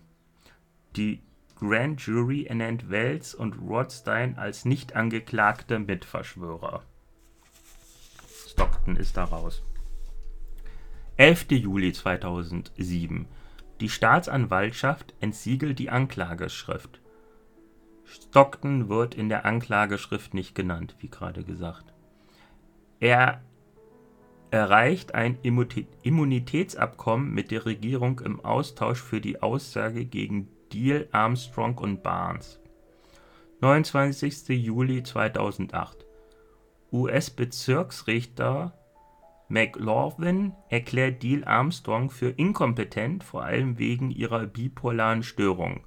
[0.97, 1.21] Die
[1.63, 6.83] Grand Jury ernennt Wells und Rothstein als nicht angeklagte Mitverschwörer.
[8.49, 9.63] Stockton ist da raus.
[11.19, 11.53] 11.
[11.53, 13.29] Juli 2007.
[13.81, 17.01] Die Staatsanwaltschaft entsiegelt die Anklageschrift.
[18.07, 21.95] Stockton wird in der Anklageschrift nicht genannt, wie gerade gesagt.
[22.99, 23.41] Er
[24.51, 25.39] erreicht ein
[26.03, 32.59] Immunitätsabkommen mit der Regierung im Austausch für die Aussage gegen Deal, Armstrong und Barnes.
[33.61, 34.49] 29.
[34.49, 36.07] Juli 2008.
[36.91, 38.73] US-Bezirksrichter
[39.49, 45.85] McLaughlin erklärt Deal Armstrong für inkompetent, vor allem wegen ihrer bipolaren Störung.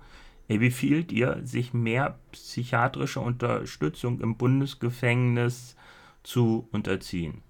[0.48, 5.76] Er befiehlt ihr, sich mehr psychiatrischer Unterstützung im Bundesgefängnis
[6.22, 7.42] zu unterziehen.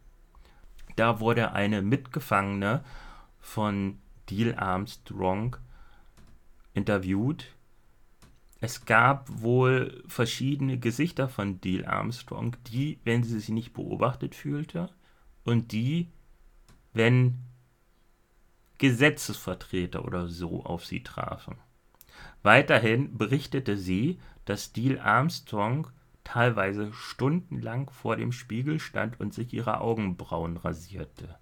[0.95, 2.83] Da wurde eine Mitgefangene
[3.41, 5.57] von Deal Armstrong
[6.75, 7.47] interviewt.
[8.61, 14.89] Es gab wohl verschiedene Gesichter von Deal Armstrong, die, wenn sie sich nicht beobachtet fühlte,
[15.43, 16.11] und die,
[16.93, 17.39] wenn
[18.77, 21.57] Gesetzesvertreter oder so auf sie trafen.
[22.43, 25.87] Weiterhin berichtete sie, dass Deal Armstrong
[26.23, 31.37] teilweise stundenlang vor dem Spiegel stand und sich ihre Augenbrauen rasierte.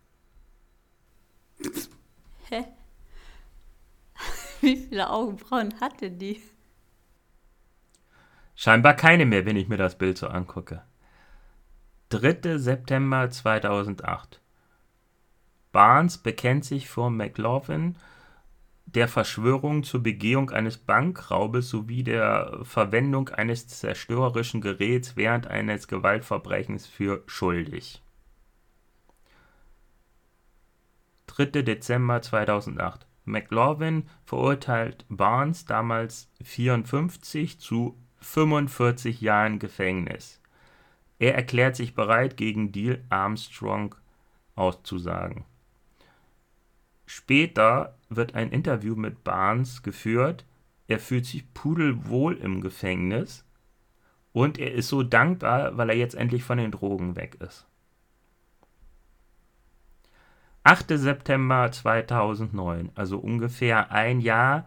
[2.49, 2.65] Hä?
[4.65, 6.41] Wie viele Augenbrauen hatte die?
[8.55, 10.83] Scheinbar keine mehr, wenn ich mir das Bild so angucke.
[12.09, 12.57] 3.
[12.57, 14.39] September 2008.
[15.73, 17.97] Barnes bekennt sich vor McLaughlin
[18.85, 26.87] der Verschwörung zur Begehung eines Bankraubes sowie der Verwendung eines zerstörerischen Geräts während eines Gewaltverbrechens
[26.87, 28.01] für schuldig.
[31.27, 31.63] 3.
[31.63, 33.07] Dezember 2008.
[33.25, 40.41] McLaughlin verurteilt Barnes, damals 54, zu 45 Jahren Gefängnis.
[41.19, 43.95] Er erklärt sich bereit, gegen Deal Armstrong
[44.55, 45.45] auszusagen.
[47.05, 50.45] Später wird ein Interview mit Barnes geführt.
[50.87, 53.45] Er fühlt sich pudelwohl im Gefängnis
[54.31, 57.67] und er ist so dankbar, weil er jetzt endlich von den Drogen weg ist.
[60.63, 60.97] 8.
[60.97, 64.65] September 2009, also ungefähr ein Jahr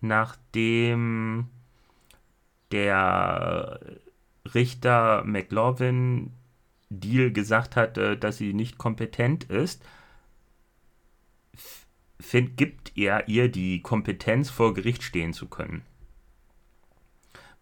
[0.00, 1.48] nachdem
[2.70, 3.80] der
[4.54, 6.32] Richter McLaughlin
[6.90, 9.84] Deal gesagt hatte, dass sie nicht kompetent ist,
[12.20, 15.82] find, gibt er ihr die Kompetenz, vor Gericht stehen zu können.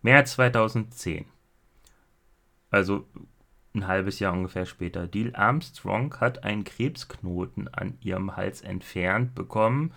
[0.02, 1.26] März 2010.
[2.70, 3.06] Also
[3.76, 5.06] ein halbes Jahr ungefähr später.
[5.06, 9.92] Deal Armstrong hat einen Krebsknoten an ihrem Hals entfernt bekommen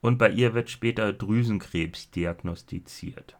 [0.00, 3.36] und bei ihr wird später Drüsenkrebs diagnostiziert.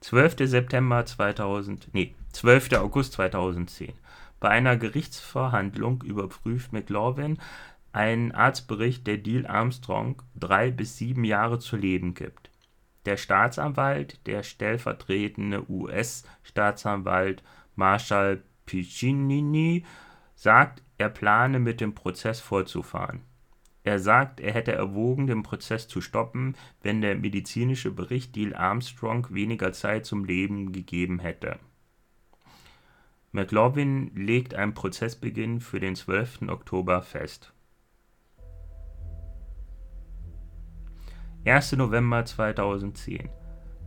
[0.00, 0.36] 12.
[0.48, 2.74] September 2000, nee, 12.
[2.74, 3.94] August 2010.
[4.38, 7.38] Bei einer Gerichtsverhandlung überprüft McLaughlin
[7.92, 12.50] einen Arztbericht, der Deal Armstrong drei bis sieben Jahre zu leben gibt.
[13.06, 17.42] Der Staatsanwalt, der stellvertretende US-Staatsanwalt
[17.74, 19.84] Marshall Piccinini,
[20.34, 23.20] sagt, er plane mit dem Prozess fortzufahren.
[23.82, 29.26] Er sagt, er hätte erwogen, den Prozess zu stoppen, wenn der medizinische Bericht Deal Armstrong
[29.30, 31.58] weniger Zeit zum Leben gegeben hätte.
[33.32, 36.42] McLaughlin legt einen Prozessbeginn für den 12.
[36.48, 37.53] Oktober fest.
[41.46, 41.72] 1.
[41.72, 43.28] November 2010.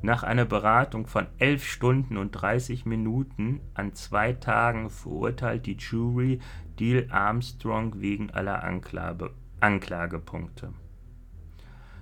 [0.03, 6.39] Nach einer Beratung von 11 Stunden und 30 Minuten an zwei Tagen verurteilt die Jury
[6.77, 10.71] Deal Armstrong wegen aller Anklage, Anklagepunkte.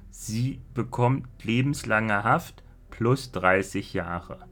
[0.09, 4.49] Sie bekommt lebenslange Haft plus 30 Jahre.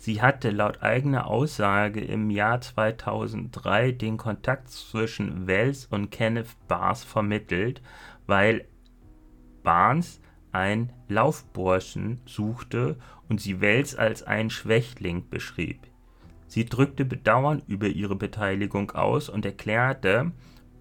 [0.00, 7.02] Sie hatte laut eigener Aussage im Jahr 2003 den Kontakt zwischen Wells und Kenneth Barnes
[7.02, 7.82] vermittelt,
[8.28, 8.64] weil
[9.64, 10.20] Barnes
[10.52, 12.96] einen Laufburschen suchte
[13.28, 15.80] und sie Wells als einen Schwächling beschrieb.
[16.46, 20.30] Sie drückte Bedauern über ihre Beteiligung aus und erklärte,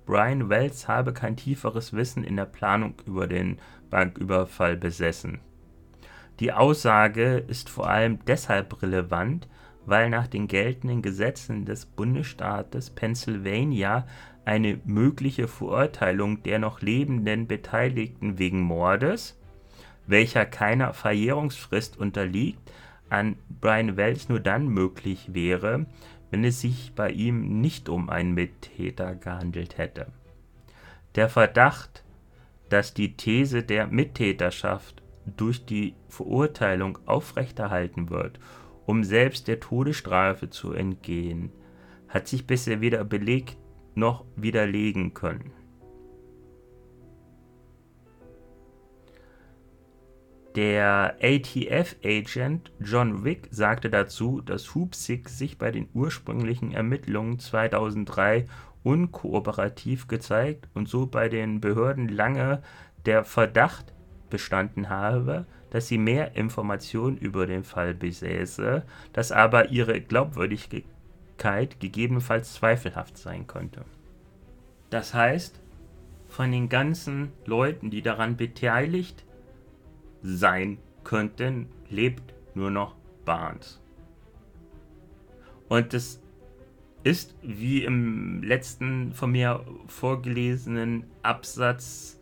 [0.05, 3.57] Brian Wells habe kein tieferes Wissen in der Planung über den
[3.89, 5.39] Banküberfall besessen.
[6.39, 9.47] Die Aussage ist vor allem deshalb relevant,
[9.85, 14.05] weil nach den geltenden Gesetzen des Bundesstaates Pennsylvania
[14.45, 19.39] eine mögliche Verurteilung der noch lebenden Beteiligten wegen Mordes,
[20.05, 22.59] welcher keiner Verjährungsfrist unterliegt,
[23.09, 25.85] an Brian Wells nur dann möglich wäre,
[26.29, 30.07] wenn es sich bei ihm nicht um einen Mittäter gehandelt hätte.
[31.15, 32.03] Der Verdacht,
[32.69, 35.01] dass die These der Mittäterschaft
[35.35, 38.39] durch die Verurteilung aufrechterhalten wird,
[38.85, 41.51] um selbst der Todesstrafe zu entgehen,
[42.07, 43.57] hat sich bisher weder belegt
[43.95, 45.51] noch widerlegen können.
[50.55, 58.47] Der ATF-Agent John Wick sagte dazu, dass Hoopsick sich bei den ursprünglichen Ermittlungen 2003
[58.81, 62.63] unkooperativ gezeigt und so bei den Behörden lange
[63.05, 63.93] der Verdacht
[64.29, 72.53] bestanden habe, dass sie mehr Informationen über den Fall besäße, dass aber ihre Glaubwürdigkeit gegebenenfalls
[72.53, 73.85] zweifelhaft sein könnte.
[74.89, 75.61] Das heißt,
[76.27, 79.25] von den ganzen Leuten, die daran beteiligt
[80.23, 83.81] sein könnten, lebt nur noch Barnes.
[85.69, 86.21] Und das
[87.03, 92.16] ist, wie im letzten von mir vorgelesenen Absatz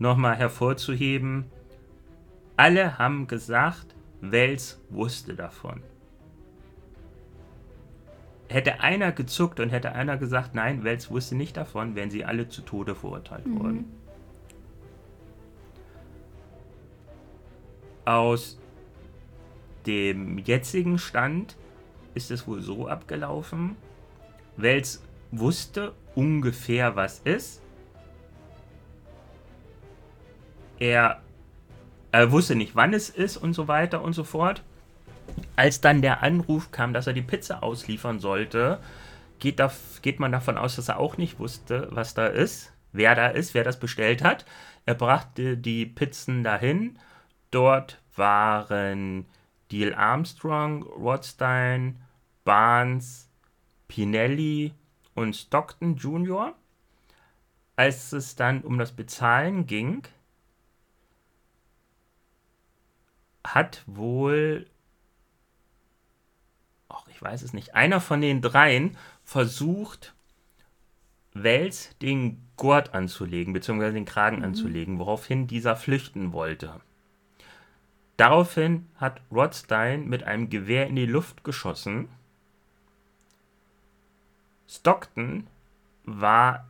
[0.00, 1.44] nochmal hervorzuheben,
[2.56, 5.82] alle haben gesagt, Wells wusste davon.
[8.48, 12.48] Hätte einer gezuckt und hätte einer gesagt, nein, Wells wusste nicht davon, wären sie alle
[12.48, 13.60] zu Tode verurteilt mhm.
[13.60, 13.92] worden.
[18.04, 18.58] Aus
[19.86, 21.56] dem jetzigen Stand
[22.14, 23.76] ist es wohl so abgelaufen.
[24.56, 27.62] Wells wusste ungefähr, was ist.
[30.80, 31.20] Er,
[32.10, 34.62] er wusste nicht, wann es ist und so weiter und so fort.
[35.54, 38.80] Als dann der Anruf kam, dass er die Pizza ausliefern sollte,
[39.38, 39.70] geht, da,
[40.02, 43.54] geht man davon aus, dass er auch nicht wusste, was da ist, wer da ist,
[43.54, 44.44] wer das bestellt hat.
[44.86, 46.98] Er brachte die Pizzen dahin.
[47.50, 49.26] Dort waren
[49.70, 52.00] Neil Armstrong, Rothstein,
[52.44, 53.28] Barnes,
[53.86, 54.72] Pinelli
[55.14, 56.54] und Stockton Jr.
[57.76, 60.02] Als es dann um das Bezahlen ging,
[63.44, 64.66] hat wohl,
[66.88, 70.14] ach, ich weiß es nicht, einer von den dreien versucht,
[71.32, 74.44] Wells den Gurt anzulegen, beziehungsweise den Kragen mhm.
[74.44, 76.80] anzulegen, woraufhin dieser flüchten wollte.
[78.16, 82.08] Daraufhin hat Rothstein mit einem Gewehr in die Luft geschossen.
[84.68, 85.46] Stockton
[86.04, 86.68] war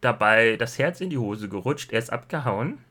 [0.00, 2.84] dabei das Herz in die Hose gerutscht, er ist abgehauen.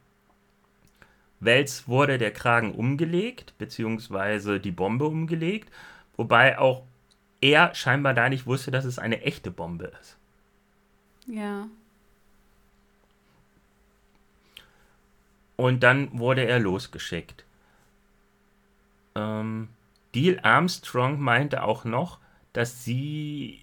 [1.39, 5.71] Wells wurde der Kragen umgelegt, beziehungsweise die Bombe umgelegt,
[6.15, 6.83] wobei auch
[7.41, 10.17] er scheinbar da nicht wusste, dass es eine echte Bombe ist.
[11.27, 11.67] Ja.
[15.55, 17.45] Und dann wurde er losgeschickt.
[19.15, 19.69] Ähm,
[20.15, 22.19] Deal Armstrong meinte auch noch,
[22.53, 23.61] dass sie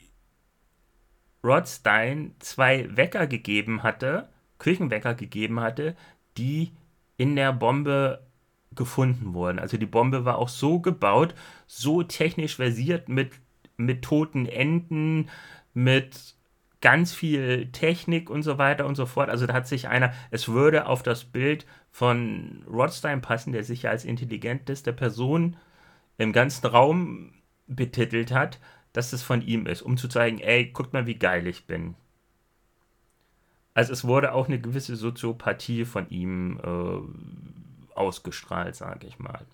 [1.42, 5.96] Rod Stein zwei Wecker gegeben hatte, Küchenwecker gegeben hatte,
[6.36, 6.72] die
[7.16, 8.26] in der Bombe
[8.74, 9.58] gefunden wurden.
[9.58, 11.34] Also die Bombe war auch so gebaut,
[11.66, 13.32] so technisch versiert mit,
[13.76, 15.30] mit toten Enden,
[15.72, 16.34] mit
[16.80, 19.30] ganz viel Technik und so weiter und so fort.
[19.30, 23.82] Also da hat sich einer, es würde auf das Bild von Rothstein passen, der sich
[23.82, 25.56] ja als intelligenteste Person
[26.18, 27.32] im ganzen Raum
[27.66, 28.60] betitelt hat,
[28.92, 31.94] dass es von ihm ist, um zu zeigen, ey, guck mal, wie geil ich bin.
[33.74, 39.44] Also es wurde auch eine gewisse Soziopathie von ihm äh, ausgestrahlt, sage ich mal.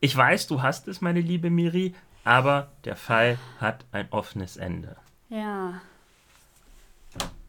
[0.00, 1.94] Ich weiß, du hast es, meine liebe Miri,
[2.24, 4.96] aber der Fall hat ein offenes Ende.
[5.28, 5.80] Ja.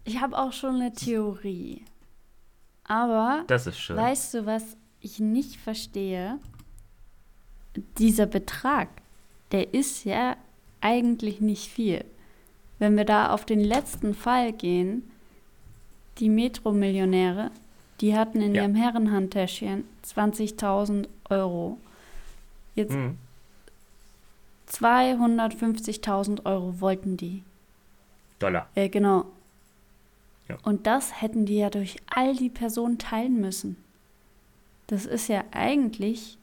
[0.05, 1.83] Ich habe auch schon eine Theorie.
[2.85, 3.97] Aber das ist schön.
[3.97, 6.39] weißt du, was ich nicht verstehe?
[7.97, 8.87] Dieser Betrag,
[9.51, 10.37] der ist ja
[10.79, 12.05] eigentlich nicht viel.
[12.79, 15.11] Wenn wir da auf den letzten Fall gehen,
[16.19, 17.51] die Metro-Millionäre,
[18.01, 18.63] die hatten in ja.
[18.63, 21.77] ihrem Herrenhandtäschchen 20.000 Euro.
[22.75, 23.17] Jetzt mhm.
[24.69, 27.43] 250.000 Euro wollten die.
[28.39, 28.67] Dollar.
[28.75, 29.25] Äh, genau.
[30.47, 30.57] Ja.
[30.63, 33.77] Und das hätten die ja durch all die Personen teilen müssen.
[34.87, 36.37] Das ist ja eigentlich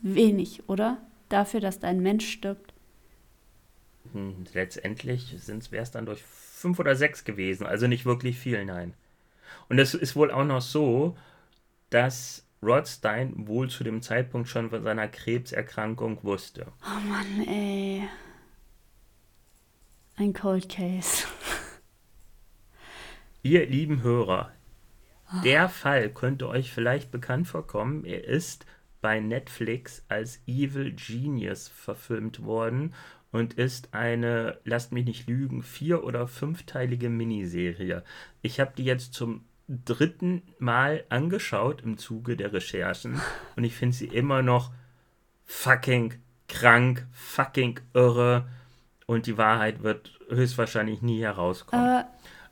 [0.00, 0.98] wenig, oder?
[1.28, 2.72] Dafür, dass dein Mensch stirbt.
[4.54, 5.36] Letztendlich
[5.70, 8.94] wäre es dann durch fünf oder sechs gewesen, also nicht wirklich viel, nein.
[9.68, 11.16] Und es ist wohl auch noch so,
[11.90, 16.66] dass Rothstein wohl zu dem Zeitpunkt schon von seiner Krebserkrankung wusste.
[16.84, 18.08] Oh Mann, ey.
[20.16, 21.26] Ein Cold Case.
[23.42, 24.52] Ihr lieben Hörer,
[25.44, 28.04] der Fall könnte euch vielleicht bekannt vorkommen.
[28.04, 28.66] Er ist
[29.00, 32.94] bei Netflix als Evil Genius verfilmt worden
[33.32, 38.02] und ist eine, lasst mich nicht lügen, vier- oder fünfteilige Miniserie.
[38.42, 43.20] Ich habe die jetzt zum dritten Mal angeschaut im Zuge der Recherchen
[43.56, 44.72] und ich finde sie immer noch
[45.44, 46.14] fucking
[46.48, 48.48] krank, fucking irre
[49.06, 52.00] und die Wahrheit wird höchstwahrscheinlich nie herauskommen.
[52.00, 52.04] Äh,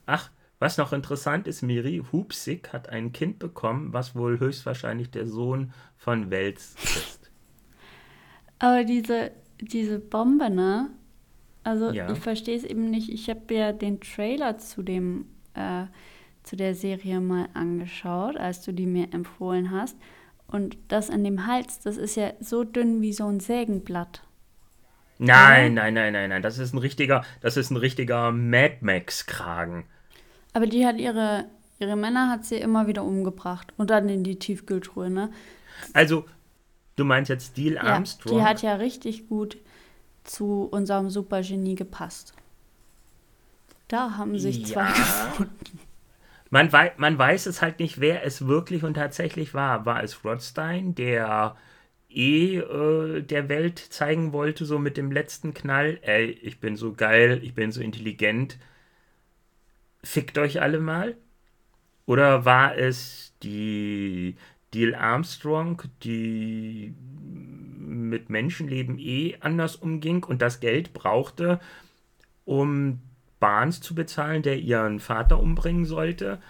[0.07, 5.27] Ach, was noch interessant ist, Miri Hupsig hat ein Kind bekommen, was wohl höchstwahrscheinlich der
[5.27, 7.31] Sohn von Wels ist.
[8.59, 10.91] Aber diese, diese Bombe, ne?
[11.65, 12.11] Also ja.
[12.13, 13.09] ich verstehe es eben nicht.
[13.11, 15.87] Ich habe ja den Trailer zu dem äh,
[16.47, 19.97] zu der Serie mal angeschaut, als du die mir empfohlen hast.
[20.47, 24.23] Und das an dem Hals, das ist ja so dünn wie so ein Sägenblatt.
[25.19, 26.43] Nein, nein, nein, nein, nein.
[26.43, 29.87] Das ist ein richtiger, das ist ein richtiger Mad Max-Kragen.
[30.53, 31.47] Aber die hat ihre,
[31.81, 35.31] ihre Männer hat sie immer wieder umgebracht und dann in die Tiefkühltruhe, ne?
[35.95, 36.27] Also,
[36.97, 38.37] du meinst jetzt ja, Armstrong?
[38.37, 39.57] Die hat ja richtig gut
[40.25, 42.35] zu unserem Supergenie gepasst.
[43.89, 44.67] Da haben sich ja.
[44.67, 45.81] zwei gefunden.
[46.51, 49.87] Man, wei man weiß es halt nicht, wer es wirklich und tatsächlich war.
[49.87, 51.57] War es Rothstein, der
[52.09, 56.93] eh äh, der Welt zeigen wollte, so mit dem letzten Knall, ey, ich bin so
[56.95, 58.59] geil, ich bin so intelligent,
[60.03, 61.17] fickt euch alle mal?
[62.07, 64.37] Oder war es die
[64.77, 66.95] Deal Armstrong, die
[67.79, 71.61] mit Menschenleben eh anders umging und das Geld brauchte,
[72.45, 73.01] um
[73.41, 76.41] Barnes zu bezahlen, der ihren Vater umbringen sollte.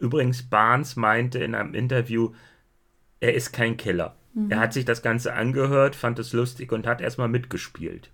[0.00, 2.32] Übrigens, Barnes meinte in einem Interview,
[3.20, 4.16] er ist kein Killer.
[4.34, 4.50] Mhm.
[4.50, 8.10] Er hat sich das Ganze angehört, fand es lustig und hat erstmal mitgespielt.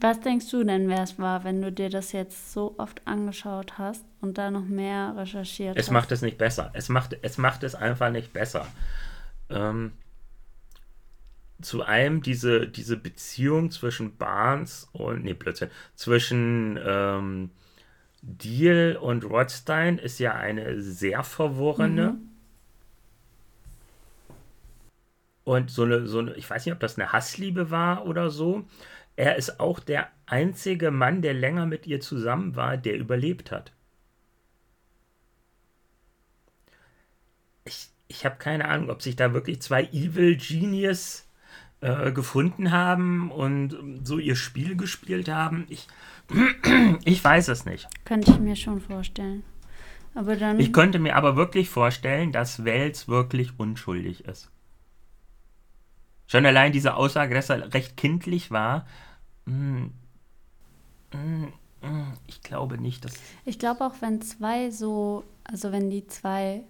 [0.00, 3.76] Was denkst du denn, wer es war, wenn du dir das jetzt so oft angeschaut
[3.76, 5.88] hast und da noch mehr recherchiert es hast?
[5.88, 6.70] Es macht es nicht besser.
[6.72, 8.66] Es macht, es macht es einfach nicht besser.
[9.50, 9.92] Ähm,
[11.60, 17.50] zu einem diese, diese Beziehung zwischen Barnes und, nee, plötzlich, zwischen ähm,
[18.22, 22.12] Deal und Rothstein ist ja eine sehr verworrene.
[22.12, 22.30] Mhm.
[25.44, 28.64] Und so eine, so eine, ich weiß nicht, ob das eine Hassliebe war oder so.
[29.16, 33.72] Er ist auch der einzige Mann, der länger mit ihr zusammen war, der überlebt hat.
[37.64, 41.28] Ich, ich habe keine Ahnung, ob sich da wirklich zwei Evil Genius
[41.80, 45.66] äh, gefunden haben und so ihr Spiel gespielt haben.
[45.68, 45.88] Ich,
[47.04, 47.88] ich weiß es nicht.
[48.04, 49.42] Könnte ich mir schon vorstellen.
[50.14, 50.58] Aber dann.
[50.58, 54.50] Ich könnte mir aber wirklich vorstellen, dass Wels wirklich unschuldig ist.
[56.30, 58.86] Schon allein diese Aussage, dass er recht kindlich war.
[59.46, 59.90] Mh,
[61.12, 61.48] mh,
[61.82, 63.14] mh, ich glaube nicht, dass.
[63.44, 66.62] Ich glaube auch, wenn zwei so, also wenn die zwei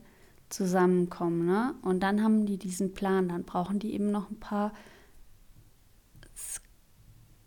[0.49, 1.75] zusammenkommen, ne?
[1.83, 4.73] Und dann haben die diesen Plan, dann brauchen die eben noch ein paar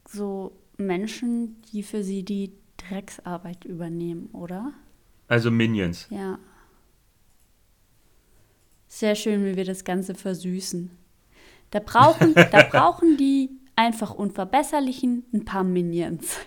[0.07, 4.71] so Menschen, die für sie die Drecksarbeit übernehmen, oder?
[5.29, 6.05] Also Minions.
[6.11, 6.37] Ja.
[8.87, 10.91] Sehr schön, wie wir das Ganze versüßen.
[11.73, 16.37] Da brauchen, da brauchen die einfach unverbesserlichen ein paar Minions.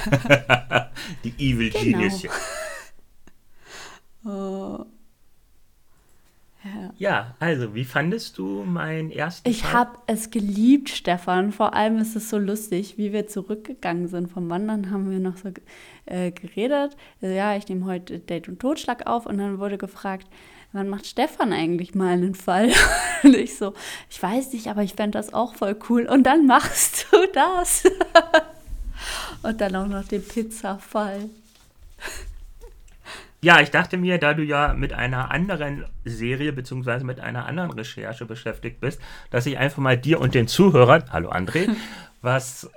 [1.24, 1.98] die Evil genau.
[1.98, 2.22] Genius.
[4.24, 4.86] oh.
[6.64, 6.92] Ja.
[6.98, 11.52] ja, also, wie fandest du meinen ersten Ich habe es geliebt, Stefan.
[11.52, 15.36] Vor allem ist es so lustig, wie wir zurückgegangen sind vom Wandern, haben wir noch
[15.36, 15.50] so
[16.06, 16.96] äh, geredet.
[17.22, 20.26] Also, ja, ich nehme heute Date und Totschlag auf und dann wurde gefragt,
[20.72, 22.70] wann macht Stefan eigentlich mal einen Fall?
[23.22, 23.74] und ich so,
[24.10, 26.06] ich weiß nicht, aber ich fände das auch voll cool.
[26.06, 27.84] Und dann machst du das.
[29.42, 31.28] und dann auch noch den Pizza-Fall.
[33.40, 37.04] Ja, ich dachte mir, da du ja mit einer anderen Serie bzw.
[37.04, 39.00] mit einer anderen Recherche beschäftigt bist,
[39.30, 41.68] dass ich einfach mal dir und den Zuhörern, hallo André,
[42.20, 42.68] was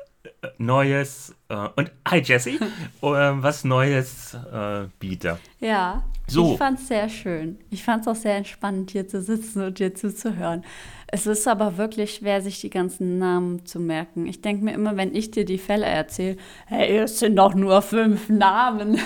[0.58, 2.60] Neues äh, und hi Jesse, äh,
[3.02, 5.40] was Neues äh, biete.
[5.60, 6.54] Ja, so.
[6.54, 7.60] ich fand es sehr schön.
[7.70, 10.64] Ich fand es auch sehr entspannend, hier zu sitzen und dir zuzuhören.
[11.08, 14.28] Es ist aber wirklich schwer, sich die ganzen Namen zu merken.
[14.28, 17.82] Ich denke mir immer, wenn ich dir die Fälle erzähle, hey, es sind doch nur
[17.82, 19.00] fünf Namen.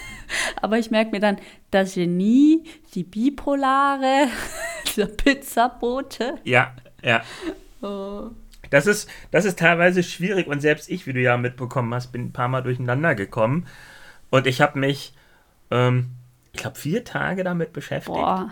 [0.62, 1.36] aber ich merke mir dann
[1.70, 4.28] das Genie, die Bipolare,
[4.96, 6.34] der Pizzabote.
[6.44, 7.22] Ja, ja.
[7.82, 8.30] Oh.
[8.74, 12.24] Das ist, das ist teilweise schwierig und selbst ich, wie du ja mitbekommen hast, bin
[12.24, 13.68] ein paar Mal durcheinander gekommen.
[14.30, 15.14] Und ich habe mich,
[15.70, 16.10] ähm,
[16.52, 18.16] ich glaube, vier Tage damit beschäftigt.
[18.16, 18.50] Boah.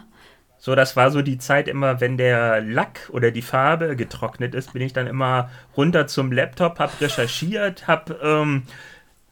[0.59, 4.75] So, das war so die Zeit immer, wenn der Lack oder die Farbe getrocknet ist,
[4.75, 8.63] bin ich dann immer runter zum Laptop, habe recherchiert, habe ähm,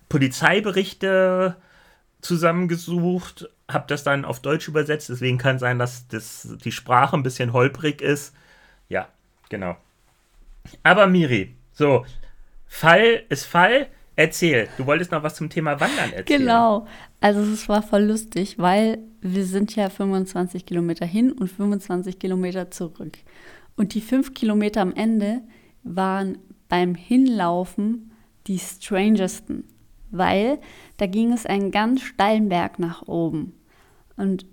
[0.08, 1.54] Polizeiberichte
[2.20, 5.08] zusammengesucht, habe das dann auf Deutsch übersetzt.
[5.08, 8.34] Deswegen kann sein, dass das, die Sprache ein bisschen holprig ist.
[8.88, 9.06] Ja,
[9.50, 9.76] genau.
[10.82, 12.04] Aber Miri, so,
[12.66, 13.88] Fall ist Fall.
[14.16, 16.40] Erzähl, du wolltest noch was zum Thema Wandern erzählen.
[16.40, 16.86] Genau,
[17.20, 22.70] also es war voll lustig, weil wir sind ja 25 Kilometer hin und 25 Kilometer
[22.70, 23.18] zurück.
[23.76, 25.40] Und die fünf Kilometer am Ende
[25.82, 26.38] waren
[26.68, 28.12] beim Hinlaufen
[28.46, 29.64] die strangesten,
[30.10, 30.58] weil
[30.96, 33.54] da ging es einen ganz steilen Berg nach oben.
[34.16, 34.46] Und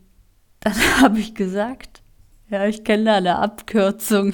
[0.59, 2.01] dann habe ich gesagt,
[2.49, 4.33] ja, ich kenne da eine Abkürzung.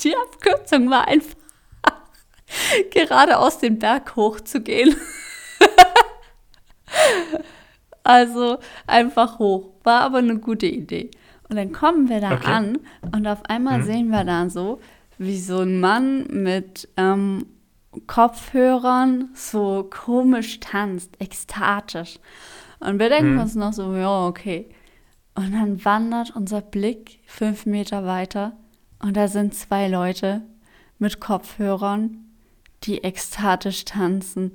[0.00, 1.36] Die Abkürzung war einfach
[2.90, 4.96] geradeaus den Berg hochzugehen.
[8.02, 9.70] also einfach hoch.
[9.84, 11.10] War aber eine gute Idee.
[11.48, 12.46] Und dann kommen wir da okay.
[12.46, 12.78] an
[13.12, 13.82] und auf einmal mhm.
[13.82, 14.80] sehen wir da so,
[15.18, 17.46] wie so ein Mann mit ähm,
[18.06, 22.20] Kopfhörern so komisch tanzt, ekstatisch.
[22.78, 23.40] Und wir denken mhm.
[23.40, 24.68] uns noch so, ja, okay.
[25.34, 28.52] Und dann wandert unser Blick fünf Meter weiter
[29.02, 30.42] und da sind zwei Leute
[30.98, 32.24] mit Kopfhörern,
[32.84, 34.52] die ekstatisch tanzen.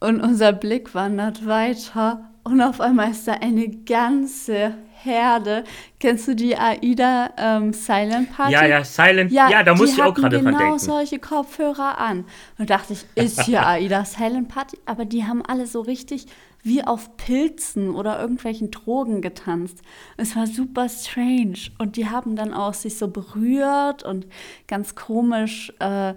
[0.00, 4.74] Und unser Blick wandert weiter und auf einmal ist da eine ganze
[5.04, 5.64] Herde.
[6.00, 8.52] Kennst du die AIDA ähm, Silent Party?
[8.52, 9.32] Ja, ja, Silent.
[9.32, 10.78] Ja, ja da muss ich auch gerade genau dran denken.
[10.78, 12.24] solche Kopfhörer an.
[12.58, 14.78] Und dachte ich, ist hier AIDA Silent Party?
[14.86, 16.26] Aber die haben alle so richtig
[16.64, 19.82] wie auf Pilzen oder irgendwelchen Drogen getanzt.
[20.16, 21.58] Es war super strange.
[21.78, 24.26] Und die haben dann auch sich so berührt und
[24.66, 26.14] ganz komisch, äh,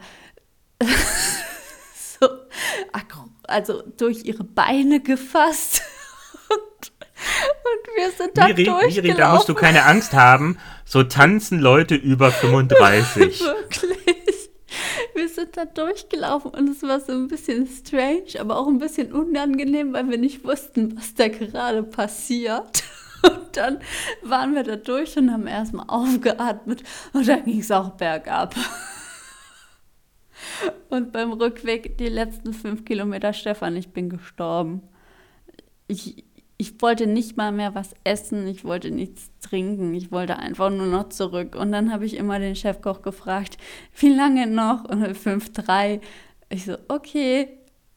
[2.19, 2.27] so,
[3.47, 5.81] also durch ihre Beine gefasst.
[6.49, 9.03] und, und wir sind da Miri, durchgelaufen.
[9.03, 10.57] Miri, da musst du keine Angst haben.
[10.85, 13.39] So tanzen Leute über 35.
[13.41, 14.17] Wirklich
[15.17, 19.11] wir sind da durchgelaufen und es war so ein bisschen strange, aber auch ein bisschen
[19.11, 22.83] unangenehm, weil wir nicht wussten, was da gerade passiert.
[23.23, 23.79] Und dann
[24.21, 28.53] waren wir da durch und haben erstmal aufgeatmet und dann ging es auch bergab.
[30.89, 34.83] Und beim Rückweg die letzten fünf Kilometer, Stefan, ich bin gestorben.
[35.87, 36.25] Ich,
[36.57, 40.87] ich wollte nicht mal mehr was essen, ich wollte nichts trinken, ich wollte einfach nur
[40.87, 41.55] noch zurück.
[41.55, 43.57] Und dann habe ich immer den Chefkoch gefragt,
[43.95, 44.85] wie lange noch?
[44.85, 46.01] Und fünf, drei.
[46.49, 47.49] Ich so, okay,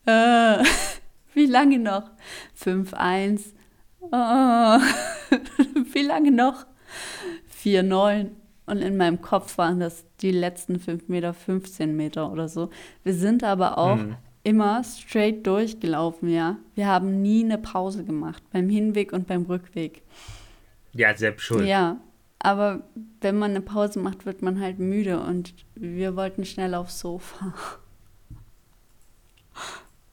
[0.05, 0.63] äh,
[1.35, 2.11] wie lange noch?
[2.55, 3.55] Fünf, eins.
[4.01, 4.11] Oh,
[5.93, 6.67] wie lange noch?
[7.49, 8.37] Vier, neun.
[8.67, 12.69] Und in meinem Kopf waren das die letzten fünf Meter, 15 Meter oder so.
[13.05, 16.57] Wir sind aber auch mhm immer straight durchgelaufen, ja.
[16.75, 20.03] Wir haben nie eine Pause gemacht, beim Hinweg und beim Rückweg.
[20.93, 21.67] Ja, selbst schuld.
[21.67, 21.99] Ja,
[22.39, 22.83] aber
[23.21, 27.55] wenn man eine Pause macht, wird man halt müde und wir wollten schnell aufs Sofa.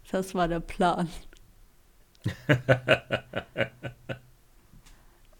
[0.10, 1.10] Das war der Plan.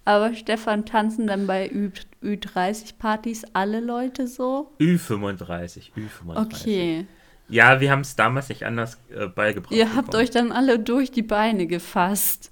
[0.08, 4.72] Aber Stefan, tanzen dann bei Ü, 30 partys alle Leute so?
[4.80, 6.46] Ü35, Ü35.
[6.46, 7.08] Okay.
[7.50, 9.72] Ja, wir haben es damals nicht anders äh, beigebracht.
[9.72, 10.24] Ihr habt bekommen.
[10.24, 12.52] euch dann alle durch die Beine gefasst.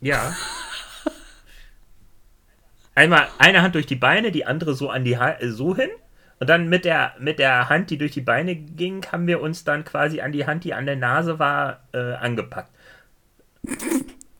[0.00, 0.34] Ja.
[2.94, 5.90] Einmal eine Hand durch die Beine, die andere so an die ha äh, so hin.
[6.40, 9.64] Und dann mit der, mit der Hand, die durch die Beine ging, haben wir uns
[9.64, 12.70] dann quasi an die Hand, die an der Nase war, äh, angepackt.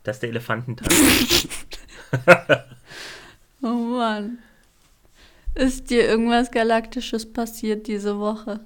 [0.03, 1.49] Das ist der Elefantentanz.
[3.63, 4.39] oh Mann.
[5.55, 8.61] Ist dir irgendwas Galaktisches passiert diese Woche?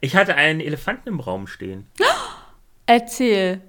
[0.00, 1.86] Ich hatte einen Elefanten im Raum stehen.
[2.86, 3.60] Erzähl.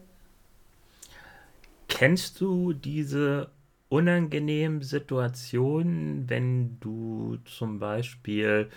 [1.87, 3.51] Kennst du diese
[3.89, 8.69] unangenehmen Situationen, wenn du zum Beispiel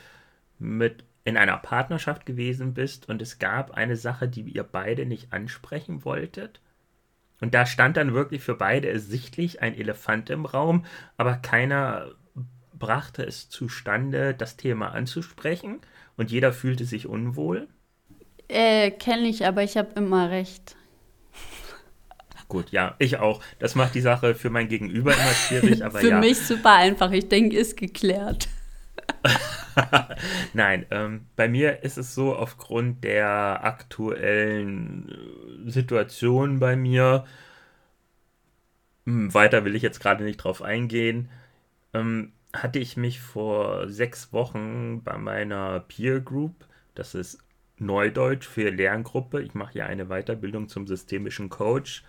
[0.59, 5.33] mit in einer Partnerschaft gewesen bist und es gab eine Sache, die ihr beide nicht
[5.33, 6.61] ansprechen wolltet?
[7.41, 10.85] Und da stand dann wirklich für beide ersichtlich ein Elefant im Raum,
[11.17, 12.13] aber keiner
[12.79, 15.81] brachte es zustande, das Thema anzusprechen
[16.17, 17.69] und jeder fühlte sich unwohl?
[18.49, 20.77] Äh, kenne ich, aber ich habe immer recht.
[22.49, 23.43] Gut, ja, ich auch.
[23.59, 26.19] Das macht die Sache für mein Gegenüber immer schwierig, aber für ja.
[26.19, 27.13] mich super einfach.
[27.13, 28.49] Ich denke, ist geklärt.
[30.55, 35.13] Nein, ähm, bei mir ist es so, aufgrund der aktuellen
[35.67, 37.27] Situation bei mir,
[39.05, 41.29] hm, weiter will ich jetzt gerade nicht drauf eingehen,
[41.93, 47.39] ähm, hatte ich mich vor sechs Wochen bei meiner Peer Group, das ist
[47.79, 52.05] Neudeutsch für Lerngruppe, ich mache ja eine Weiterbildung zum systemischen Coach,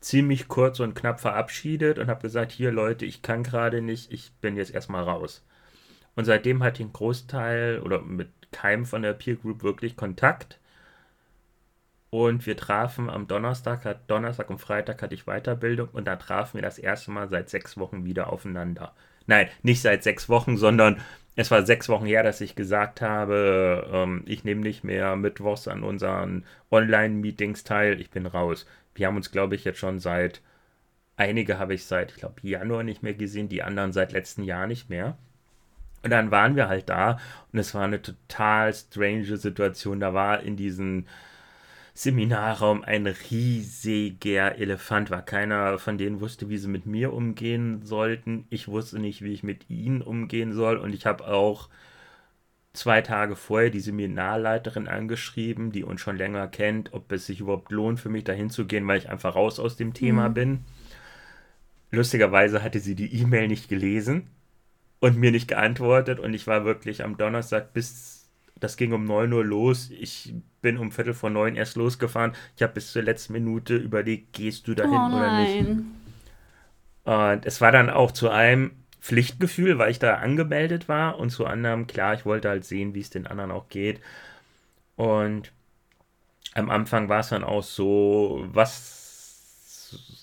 [0.00, 4.32] ziemlich kurz und knapp verabschiedet und habe gesagt, hier Leute, ich kann gerade nicht, ich
[4.40, 5.44] bin jetzt erstmal raus.
[6.14, 10.58] Und seitdem hatte ich einen Großteil oder mit keinem von der Peer Group wirklich Kontakt.
[12.10, 16.54] Und wir trafen am Donnerstag, hat, Donnerstag und Freitag hatte ich Weiterbildung und da trafen
[16.54, 18.94] wir das erste Mal seit sechs Wochen wieder aufeinander.
[19.26, 21.00] Nein, nicht seit sechs Wochen, sondern
[21.36, 25.68] es war sechs Wochen her, dass ich gesagt habe, ähm, ich nehme nicht mehr Mittwochs
[25.68, 28.66] an unseren Online-Meetings teil, ich bin raus.
[28.94, 30.40] Wir haben uns, glaube ich, jetzt schon seit,
[31.16, 34.66] einige habe ich seit, ich glaube, Januar nicht mehr gesehen, die anderen seit letztem Jahr
[34.66, 35.18] nicht mehr.
[36.02, 37.18] Und dann waren wir halt da
[37.52, 40.00] und es war eine total strange Situation.
[40.00, 41.06] Da war in diesem
[41.96, 45.08] Seminarraum ein riesiger Elefant.
[45.08, 48.46] War keiner von denen wusste, wie sie mit mir umgehen sollten.
[48.50, 50.76] Ich wusste nicht, wie ich mit ihnen umgehen soll.
[50.76, 51.70] Und ich habe auch
[52.74, 57.72] zwei Tage vorher die Seminarleiterin angeschrieben, die uns schon länger kennt, ob es sich überhaupt
[57.72, 60.34] lohnt für mich dahin zu gehen, weil ich einfach raus aus dem Thema mhm.
[60.34, 60.64] bin.
[61.90, 64.26] Lustigerweise hatte sie die E-Mail nicht gelesen
[65.00, 66.20] und mir nicht geantwortet.
[66.20, 68.15] Und ich war wirklich am Donnerstag bis,
[68.58, 69.90] das ging um 9 Uhr los.
[69.90, 72.32] Ich bin um Viertel vor neun erst losgefahren.
[72.56, 75.68] Ich habe bis zur letzten Minute überlegt, gehst du dahin oh oder nicht.
[77.04, 81.46] Und es war dann auch zu einem Pflichtgefühl, weil ich da angemeldet war und zu
[81.46, 84.00] anderem, klar, ich wollte halt sehen, wie es den anderen auch geht.
[84.96, 85.52] Und
[86.54, 88.95] am Anfang war es dann auch so, was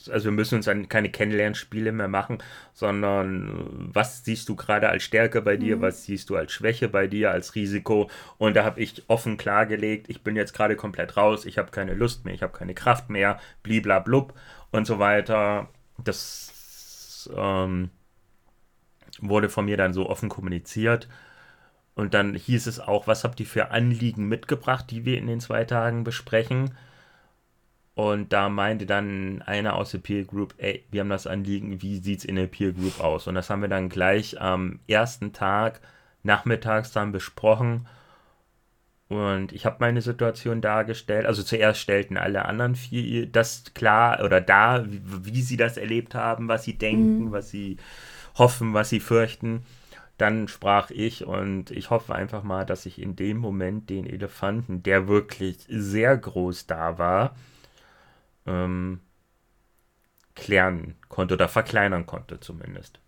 [0.09, 2.39] also wir müssen uns dann keine Kennenlernspiele mehr machen,
[2.73, 5.81] sondern was siehst du gerade als Stärke bei dir, mhm.
[5.81, 8.09] was siehst du als Schwäche bei dir, als Risiko.
[8.37, 11.93] Und da habe ich offen klargelegt, ich bin jetzt gerade komplett raus, ich habe keine
[11.93, 14.33] Lust mehr, ich habe keine Kraft mehr, bliblablub
[14.71, 15.69] und so weiter.
[16.03, 17.89] Das ähm,
[19.21, 21.07] wurde von mir dann so offen kommuniziert.
[21.95, 25.39] Und dann hieß es auch, was habt ihr für Anliegen mitgebracht, die wir in den
[25.39, 26.75] zwei Tagen besprechen?
[27.95, 31.97] Und da meinte dann einer aus der Peer Group, ey, wir haben das Anliegen, wie
[31.99, 33.27] sieht es in der Peer Group aus?
[33.27, 35.79] Und das haben wir dann gleich am ersten Tag
[36.23, 37.87] nachmittags dann besprochen.
[39.09, 41.27] Und ich habe meine Situation dargestellt.
[41.27, 46.15] Also zuerst stellten alle anderen vier das klar oder da, wie, wie sie das erlebt
[46.15, 47.31] haben, was sie denken, mhm.
[47.31, 47.77] was sie
[48.35, 49.63] hoffen, was sie fürchten.
[50.17, 54.81] Dann sprach ich und ich hoffe einfach mal, dass ich in dem Moment den Elefanten,
[54.81, 57.35] der wirklich sehr groß da war,
[58.45, 58.99] ähm,
[60.35, 62.99] klären konnte oder verkleinern konnte zumindest.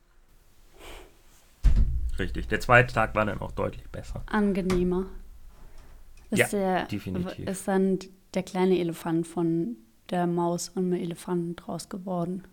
[2.20, 2.48] Richtig.
[2.48, 4.24] Der zweite Tag war dann auch deutlich besser.
[4.28, 5.06] Angenehmer.
[6.30, 7.48] Ist ja, der, definitiv.
[7.48, 8.00] Ist dann
[8.34, 9.78] der kleine Elefant von
[10.10, 12.44] der Maus und dem Elefanten draus geworden.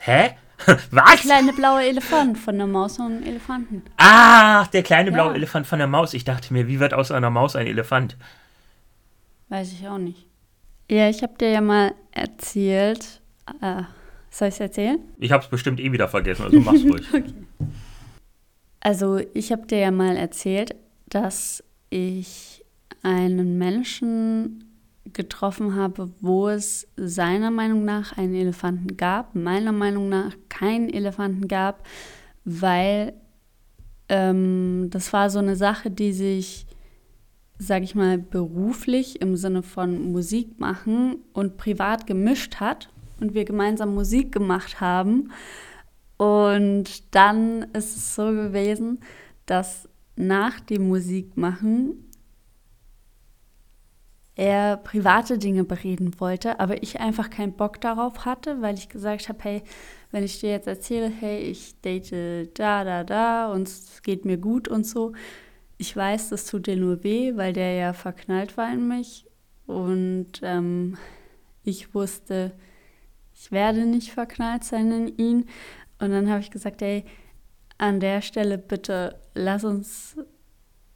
[0.00, 0.36] Hä?
[0.90, 1.10] Was?
[1.10, 3.82] Der kleine blaue Elefant von der Maus und dem Elefanten.
[3.96, 5.34] Ah, der kleine blaue ja.
[5.36, 6.14] Elefant von der Maus.
[6.14, 8.16] Ich dachte mir, wie wird aus einer Maus ein Elefant?
[9.50, 10.26] Weiß ich auch nicht.
[10.90, 13.20] Ja, ich habe dir ja mal erzählt.
[13.60, 13.82] Äh,
[14.30, 15.00] soll ich es erzählen?
[15.18, 17.06] Ich habe es bestimmt eh wieder vergessen, also mach's ruhig.
[17.12, 17.34] okay.
[18.78, 20.74] Also, ich habe dir ja mal erzählt,
[21.08, 22.64] dass ich
[23.02, 24.64] einen Menschen
[25.12, 31.48] getroffen habe, wo es seiner Meinung nach einen Elefanten gab, meiner Meinung nach keinen Elefanten
[31.48, 31.84] gab,
[32.44, 33.14] weil
[34.08, 36.66] ähm, das war so eine Sache, die sich
[37.60, 42.88] sage ich mal, beruflich im Sinne von Musik machen und privat gemischt hat
[43.20, 45.30] und wir gemeinsam Musik gemacht haben.
[46.16, 49.00] Und dann ist es so gewesen,
[49.44, 52.06] dass nach dem Musikmachen
[54.36, 59.28] er private Dinge bereden wollte, aber ich einfach keinen Bock darauf hatte, weil ich gesagt
[59.28, 59.62] habe, hey,
[60.12, 64.38] wenn ich dir jetzt erzähle, hey, ich date da, da, da und es geht mir
[64.38, 65.12] gut und so,
[65.80, 69.26] ich weiß, das tut dir nur weh, weil der ja verknallt war in mich.
[69.66, 70.98] Und ähm,
[71.64, 72.52] ich wusste,
[73.34, 75.48] ich werde nicht verknallt sein in ihn.
[75.98, 77.06] Und dann habe ich gesagt, ey,
[77.78, 80.16] an der Stelle bitte lass uns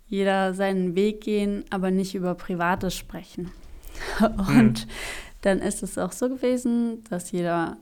[0.07, 3.53] jeder seinen Weg gehen, aber nicht über Privates sprechen.
[4.21, 4.91] Und mhm.
[5.41, 7.79] dann ist es auch so gewesen, dass jeder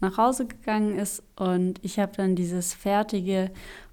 [0.00, 3.50] nach Hause gegangen ist und ich habe dann dieses fertige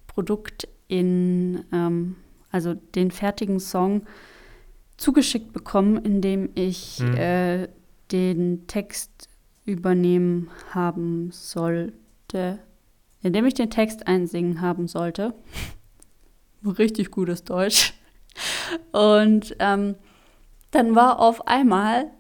[0.08, 2.18] Produkt in, ähm,
[2.52, 4.04] also den fertigen Song
[4.98, 7.16] zugeschickt bekommen, in dem ich hm.
[7.16, 7.68] äh,
[8.12, 9.30] den Text
[9.66, 12.60] übernehmen haben sollte,
[13.22, 15.34] in dem ich den Text einsingen haben sollte.
[16.66, 17.94] Richtig gutes Deutsch.
[18.92, 19.96] Und ähm,
[20.72, 22.12] dann war auf einmal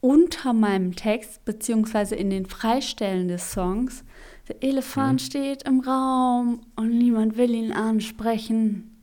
[0.00, 4.04] unter meinem Text, beziehungsweise in den Freistellen des Songs,
[4.48, 5.24] der Elefant mhm.
[5.24, 8.93] steht im Raum und niemand will ihn ansprechen.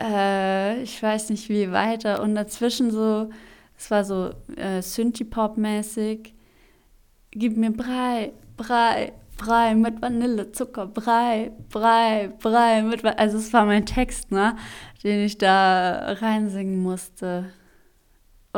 [0.00, 2.22] Äh, ich weiß nicht wie weiter.
[2.22, 3.30] Und dazwischen so,
[3.76, 6.34] es war so äh, Synthie-Pop-mäßig.
[7.30, 13.04] Gib mir Brei, Brei, Brei mit Vanille, Zucker, Brei, Brei, Brei mit.
[13.04, 14.56] Also es war mein Text, ne,
[15.04, 17.52] den ich da reinsingen musste.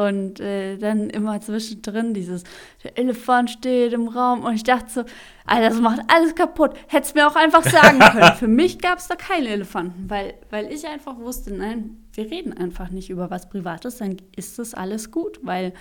[0.07, 2.45] Und äh, dann immer zwischendrin dieses,
[2.85, 4.45] der Elefant steht im Raum.
[4.45, 5.05] Und ich dachte so,
[5.45, 6.75] Alter, das macht alles kaputt.
[6.87, 8.33] Hättest mir auch einfach sagen können.
[8.37, 12.53] Für mich gab es da keine Elefanten, weil, weil ich einfach wusste, nein, wir reden
[12.53, 15.73] einfach nicht über was Privates, dann ist das alles gut, weil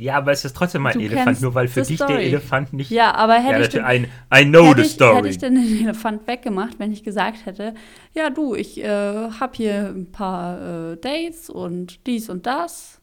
[0.00, 2.12] ja, aber es ist trotzdem ein Elefant, nur weil für dich Story.
[2.12, 2.88] der Elefant nicht.
[2.88, 3.68] Ja, aber hätte ja, ich.
[3.68, 5.16] Den, I, I know hätte the story.
[5.16, 7.74] hätte ich denn den Elefant weggemacht, wenn ich gesagt hätte:
[8.14, 12.97] Ja, du, ich äh, habe hier ein paar äh, Dates und dies und das.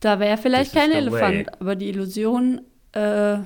[0.00, 1.52] Da wäre vielleicht kein Elefant, way.
[1.58, 2.60] aber die Illusion,
[2.92, 3.38] äh,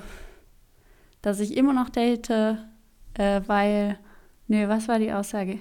[1.21, 3.99] dass ich immer noch date, äh, weil.
[4.47, 5.59] Nee, was war die Aussage?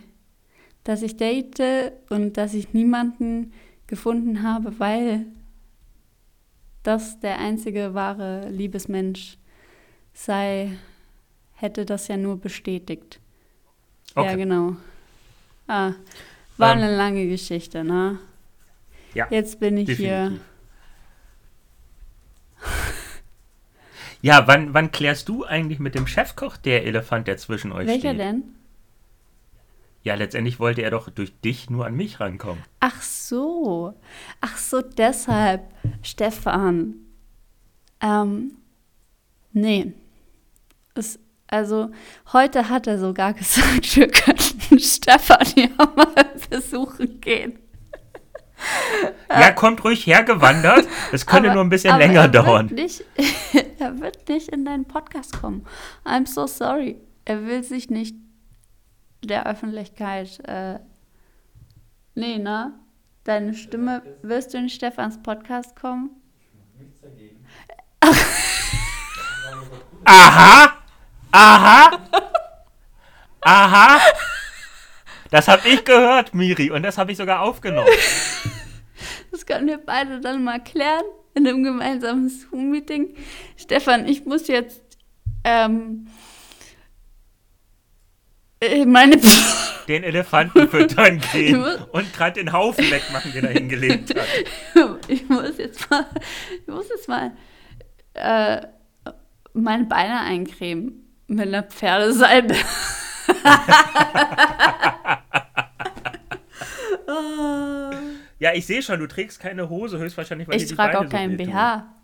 [0.84, 3.52] Dass ich date und dass ich niemanden
[3.86, 5.26] gefunden habe, weil
[6.82, 9.38] das der einzige wahre Liebesmensch
[10.12, 10.72] sei,
[11.54, 13.20] hätte das ja nur bestätigt.
[14.14, 14.30] Okay.
[14.30, 14.76] Ja, genau.
[15.68, 15.92] Ah,
[16.56, 18.18] war ähm, eine lange Geschichte, ne?
[19.14, 19.28] Ja.
[19.30, 20.06] Jetzt bin ich definitiv.
[20.06, 20.40] hier.
[24.24, 28.10] Ja, wann, wann klärst du eigentlich mit dem Chefkoch der Elefant, der zwischen euch Welcher
[28.10, 28.18] steht?
[28.18, 28.54] Welcher denn?
[30.04, 32.62] Ja, letztendlich wollte er doch durch dich nur an mich rankommen.
[32.80, 33.94] Ach so.
[34.40, 35.62] Ach so, deshalb,
[36.02, 36.94] Stefan.
[38.00, 38.52] Ähm,
[39.52, 39.92] nee.
[40.94, 41.90] Es, also,
[42.32, 47.58] heute hat er sogar gesagt, wir könnten Stefan ja mal besuchen gehen.
[49.28, 50.86] Ja, kommt ruhig hergewandert.
[51.10, 52.66] Es könnte aber, nur ein bisschen länger er dauern.
[52.66, 53.02] Nicht,
[53.78, 55.66] er wird nicht in deinen Podcast kommen.
[56.04, 57.00] I'm so sorry.
[57.24, 58.14] Er will sich nicht
[59.24, 60.38] der Öffentlichkeit.
[60.46, 60.80] Äh,
[62.14, 62.74] nee, ne?
[63.24, 66.10] Deine Stimme, wirst du in Stefans Podcast kommen?
[66.78, 67.46] Nichts dagegen.
[70.04, 70.72] Aha!
[71.30, 71.98] Aha!
[73.40, 73.98] Aha!
[75.30, 77.88] Das habe ich gehört, Miri, und das habe ich sogar aufgenommen.
[79.42, 81.02] Das können wir beide dann mal klären
[81.34, 83.16] in einem gemeinsamen Zoom-Meeting.
[83.56, 84.80] Stefan, ich muss jetzt
[85.42, 86.06] ähm,
[88.60, 89.20] äh, meine
[89.88, 94.28] den Elefanten füttern gehen und gerade den Haufen wegmachen, den er hingelegt hat.
[95.08, 96.06] Ich muss jetzt mal,
[96.60, 97.32] ich muss jetzt mal
[98.14, 98.64] äh,
[99.54, 102.54] meine Beine eincremen mit einer Pferdesalbe.
[108.42, 111.44] ja, ich sehe schon, du trägst keine Hose, höchstwahrscheinlich, weil ich trage auch keinen so
[111.44, 111.94] BH.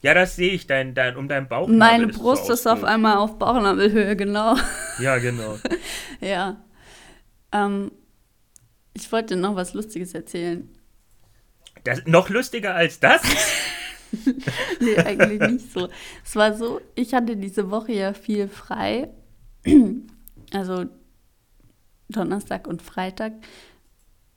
[0.00, 1.68] Ja, das sehe ich, dein, dein, um deinen Bauch.
[1.68, 4.56] Meine Brust ist, auf einmal auf Bauchnabelhöhe, genau.
[4.98, 5.60] Ja, genau.
[6.20, 6.56] ja.
[7.52, 7.92] Ähm,
[8.94, 10.68] ich wollte noch was Lustiges erzählen.
[11.84, 13.22] Das, noch lustiger als das?
[14.80, 15.88] nee, eigentlich nicht so.
[16.24, 19.08] Es war so, ich hatte diese Woche ja viel frei.
[20.54, 20.84] Also
[22.10, 23.32] Donnerstag und Freitag.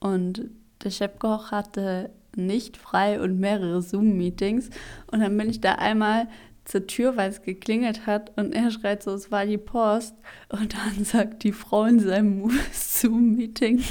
[0.06, 0.52] Und
[0.84, 4.70] der Chefkoch hatte nicht frei und mehrere Zoom-Meetings.
[5.08, 6.28] Und dann bin ich da einmal
[6.64, 10.14] zur Tür, weil es geklingelt hat und er schreit so, es war die Post.
[10.50, 13.84] Und dann sagt die Frau in seinem Zoom-Meeting.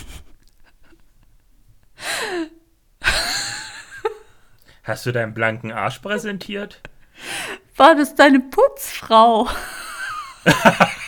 [4.85, 6.81] Hast du deinen blanken Arsch präsentiert?
[7.77, 9.49] War das deine Putzfrau?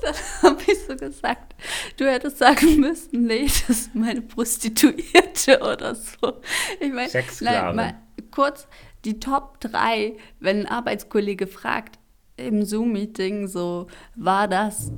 [0.42, 1.54] dann habe ich so gesagt,
[1.96, 6.40] du hättest sagen müssen, nee, das ist meine Prostituierte oder so.
[6.80, 7.94] Ich meine, nein, mal
[8.30, 8.66] kurz
[9.04, 11.98] die Top 3, wenn ein Arbeitskollege fragt
[12.36, 14.92] im Zoom-Meeting, so war das.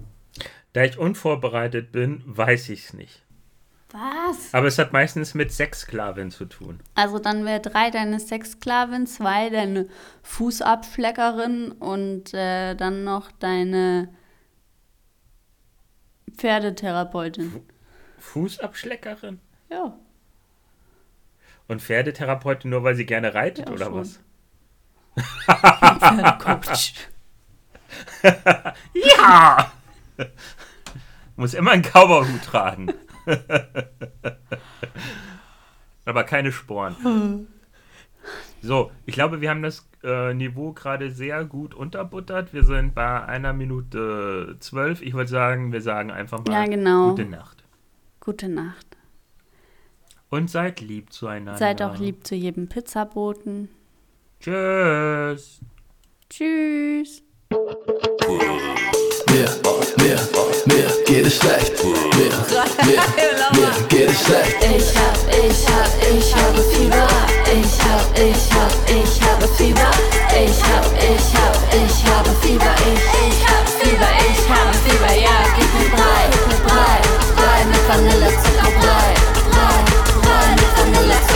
[0.73, 3.23] Da ich unvorbereitet bin, weiß ich es nicht.
[3.93, 4.55] Was?
[4.55, 6.81] Aber es hat meistens mit Sexsklavin zu tun.
[6.95, 9.87] Also dann wäre drei deine Sexsklavin, zwei deine
[10.23, 14.09] Fußabschleckerin und äh, dann noch deine
[16.37, 17.63] Pferdetherapeutin.
[18.19, 19.41] Fußabschleckerin?
[19.71, 19.99] Ja.
[21.69, 23.95] Und Pferdetherapeutin nur, weil sie gerne reitet, ja, oder schon.
[23.95, 24.21] was?
[25.99, 26.95] Pferdecoach.
[29.17, 29.73] ja!
[31.37, 32.93] Muss immer einen Cowboyhut tragen.
[36.05, 37.47] Aber keine Sporen.
[38.61, 42.53] So, ich glaube, wir haben das äh, Niveau gerade sehr gut unterbuttert.
[42.53, 45.03] Wir sind bei einer Minute zwölf.
[45.03, 47.11] Ich würde sagen, wir sagen einfach mal ja, genau.
[47.11, 47.65] gute Nacht.
[48.21, 48.87] Gute Nacht.
[50.29, 51.59] Und seid lieb zueinander.
[51.59, 53.69] Seid auch lieb zu jedem Pizzaboten.
[54.41, 55.61] Tschüss.
[56.31, 57.23] Tschüss.
[59.33, 59.49] Mir,
[59.97, 60.19] mir,
[60.67, 61.73] mir geht es schlecht.
[61.83, 61.95] Mir,
[62.85, 63.01] mir,
[63.55, 64.57] mir geht es schlecht.
[64.61, 67.09] Ich hab, ich hab, ich habe Fieber.
[67.49, 69.91] Ich hab, ich hab, ich habe Fieber.
[70.37, 72.75] Ich hab, ich hab, ich habe Fieber.
[72.93, 75.13] Ich, ich hab Fieber, ich habe Fieber.
[75.19, 76.29] Ja, gib mir drei,
[76.69, 77.01] drei,
[77.35, 78.69] drei mit Vanillezucker.
[78.83, 79.15] Drei,
[79.51, 79.77] drei,
[80.21, 81.32] drei mit Vanillezucker.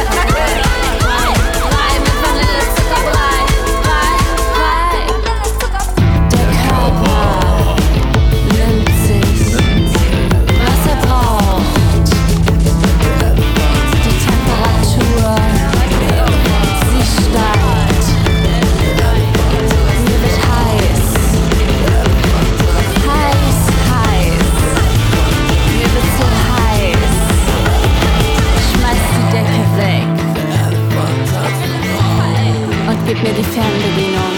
[33.17, 34.35] Gib mir die Fernbedienung.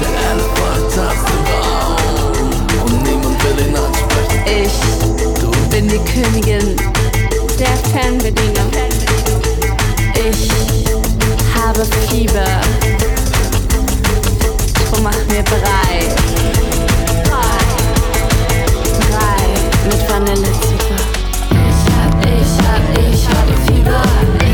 [0.00, 1.96] Der Elefant tanzt im Raum
[2.84, 4.40] und niemand will ihn ansprechen.
[4.64, 4.76] Ich
[5.70, 6.76] bin die Königin
[7.60, 8.70] der Fernbedienung.
[10.14, 10.50] Ich
[11.54, 12.60] habe Fieber.
[14.90, 16.12] Drum mach mir bereit.
[19.10, 19.42] Drei
[19.84, 21.00] mit Vanillezucker.
[21.50, 24.45] Ich hab, ich hab, ich habe Fieber.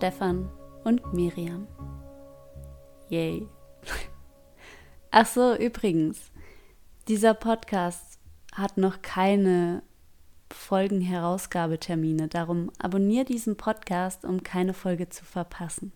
[0.00, 0.48] Stefan
[0.82, 1.68] und Miriam.
[3.10, 3.46] Yay.
[5.10, 6.32] Ach so, übrigens,
[7.06, 8.18] dieser Podcast
[8.54, 9.82] hat noch keine
[10.50, 12.28] Folgenherausgabetermine.
[12.28, 15.92] Darum abonniere diesen Podcast, um keine Folge zu verpassen.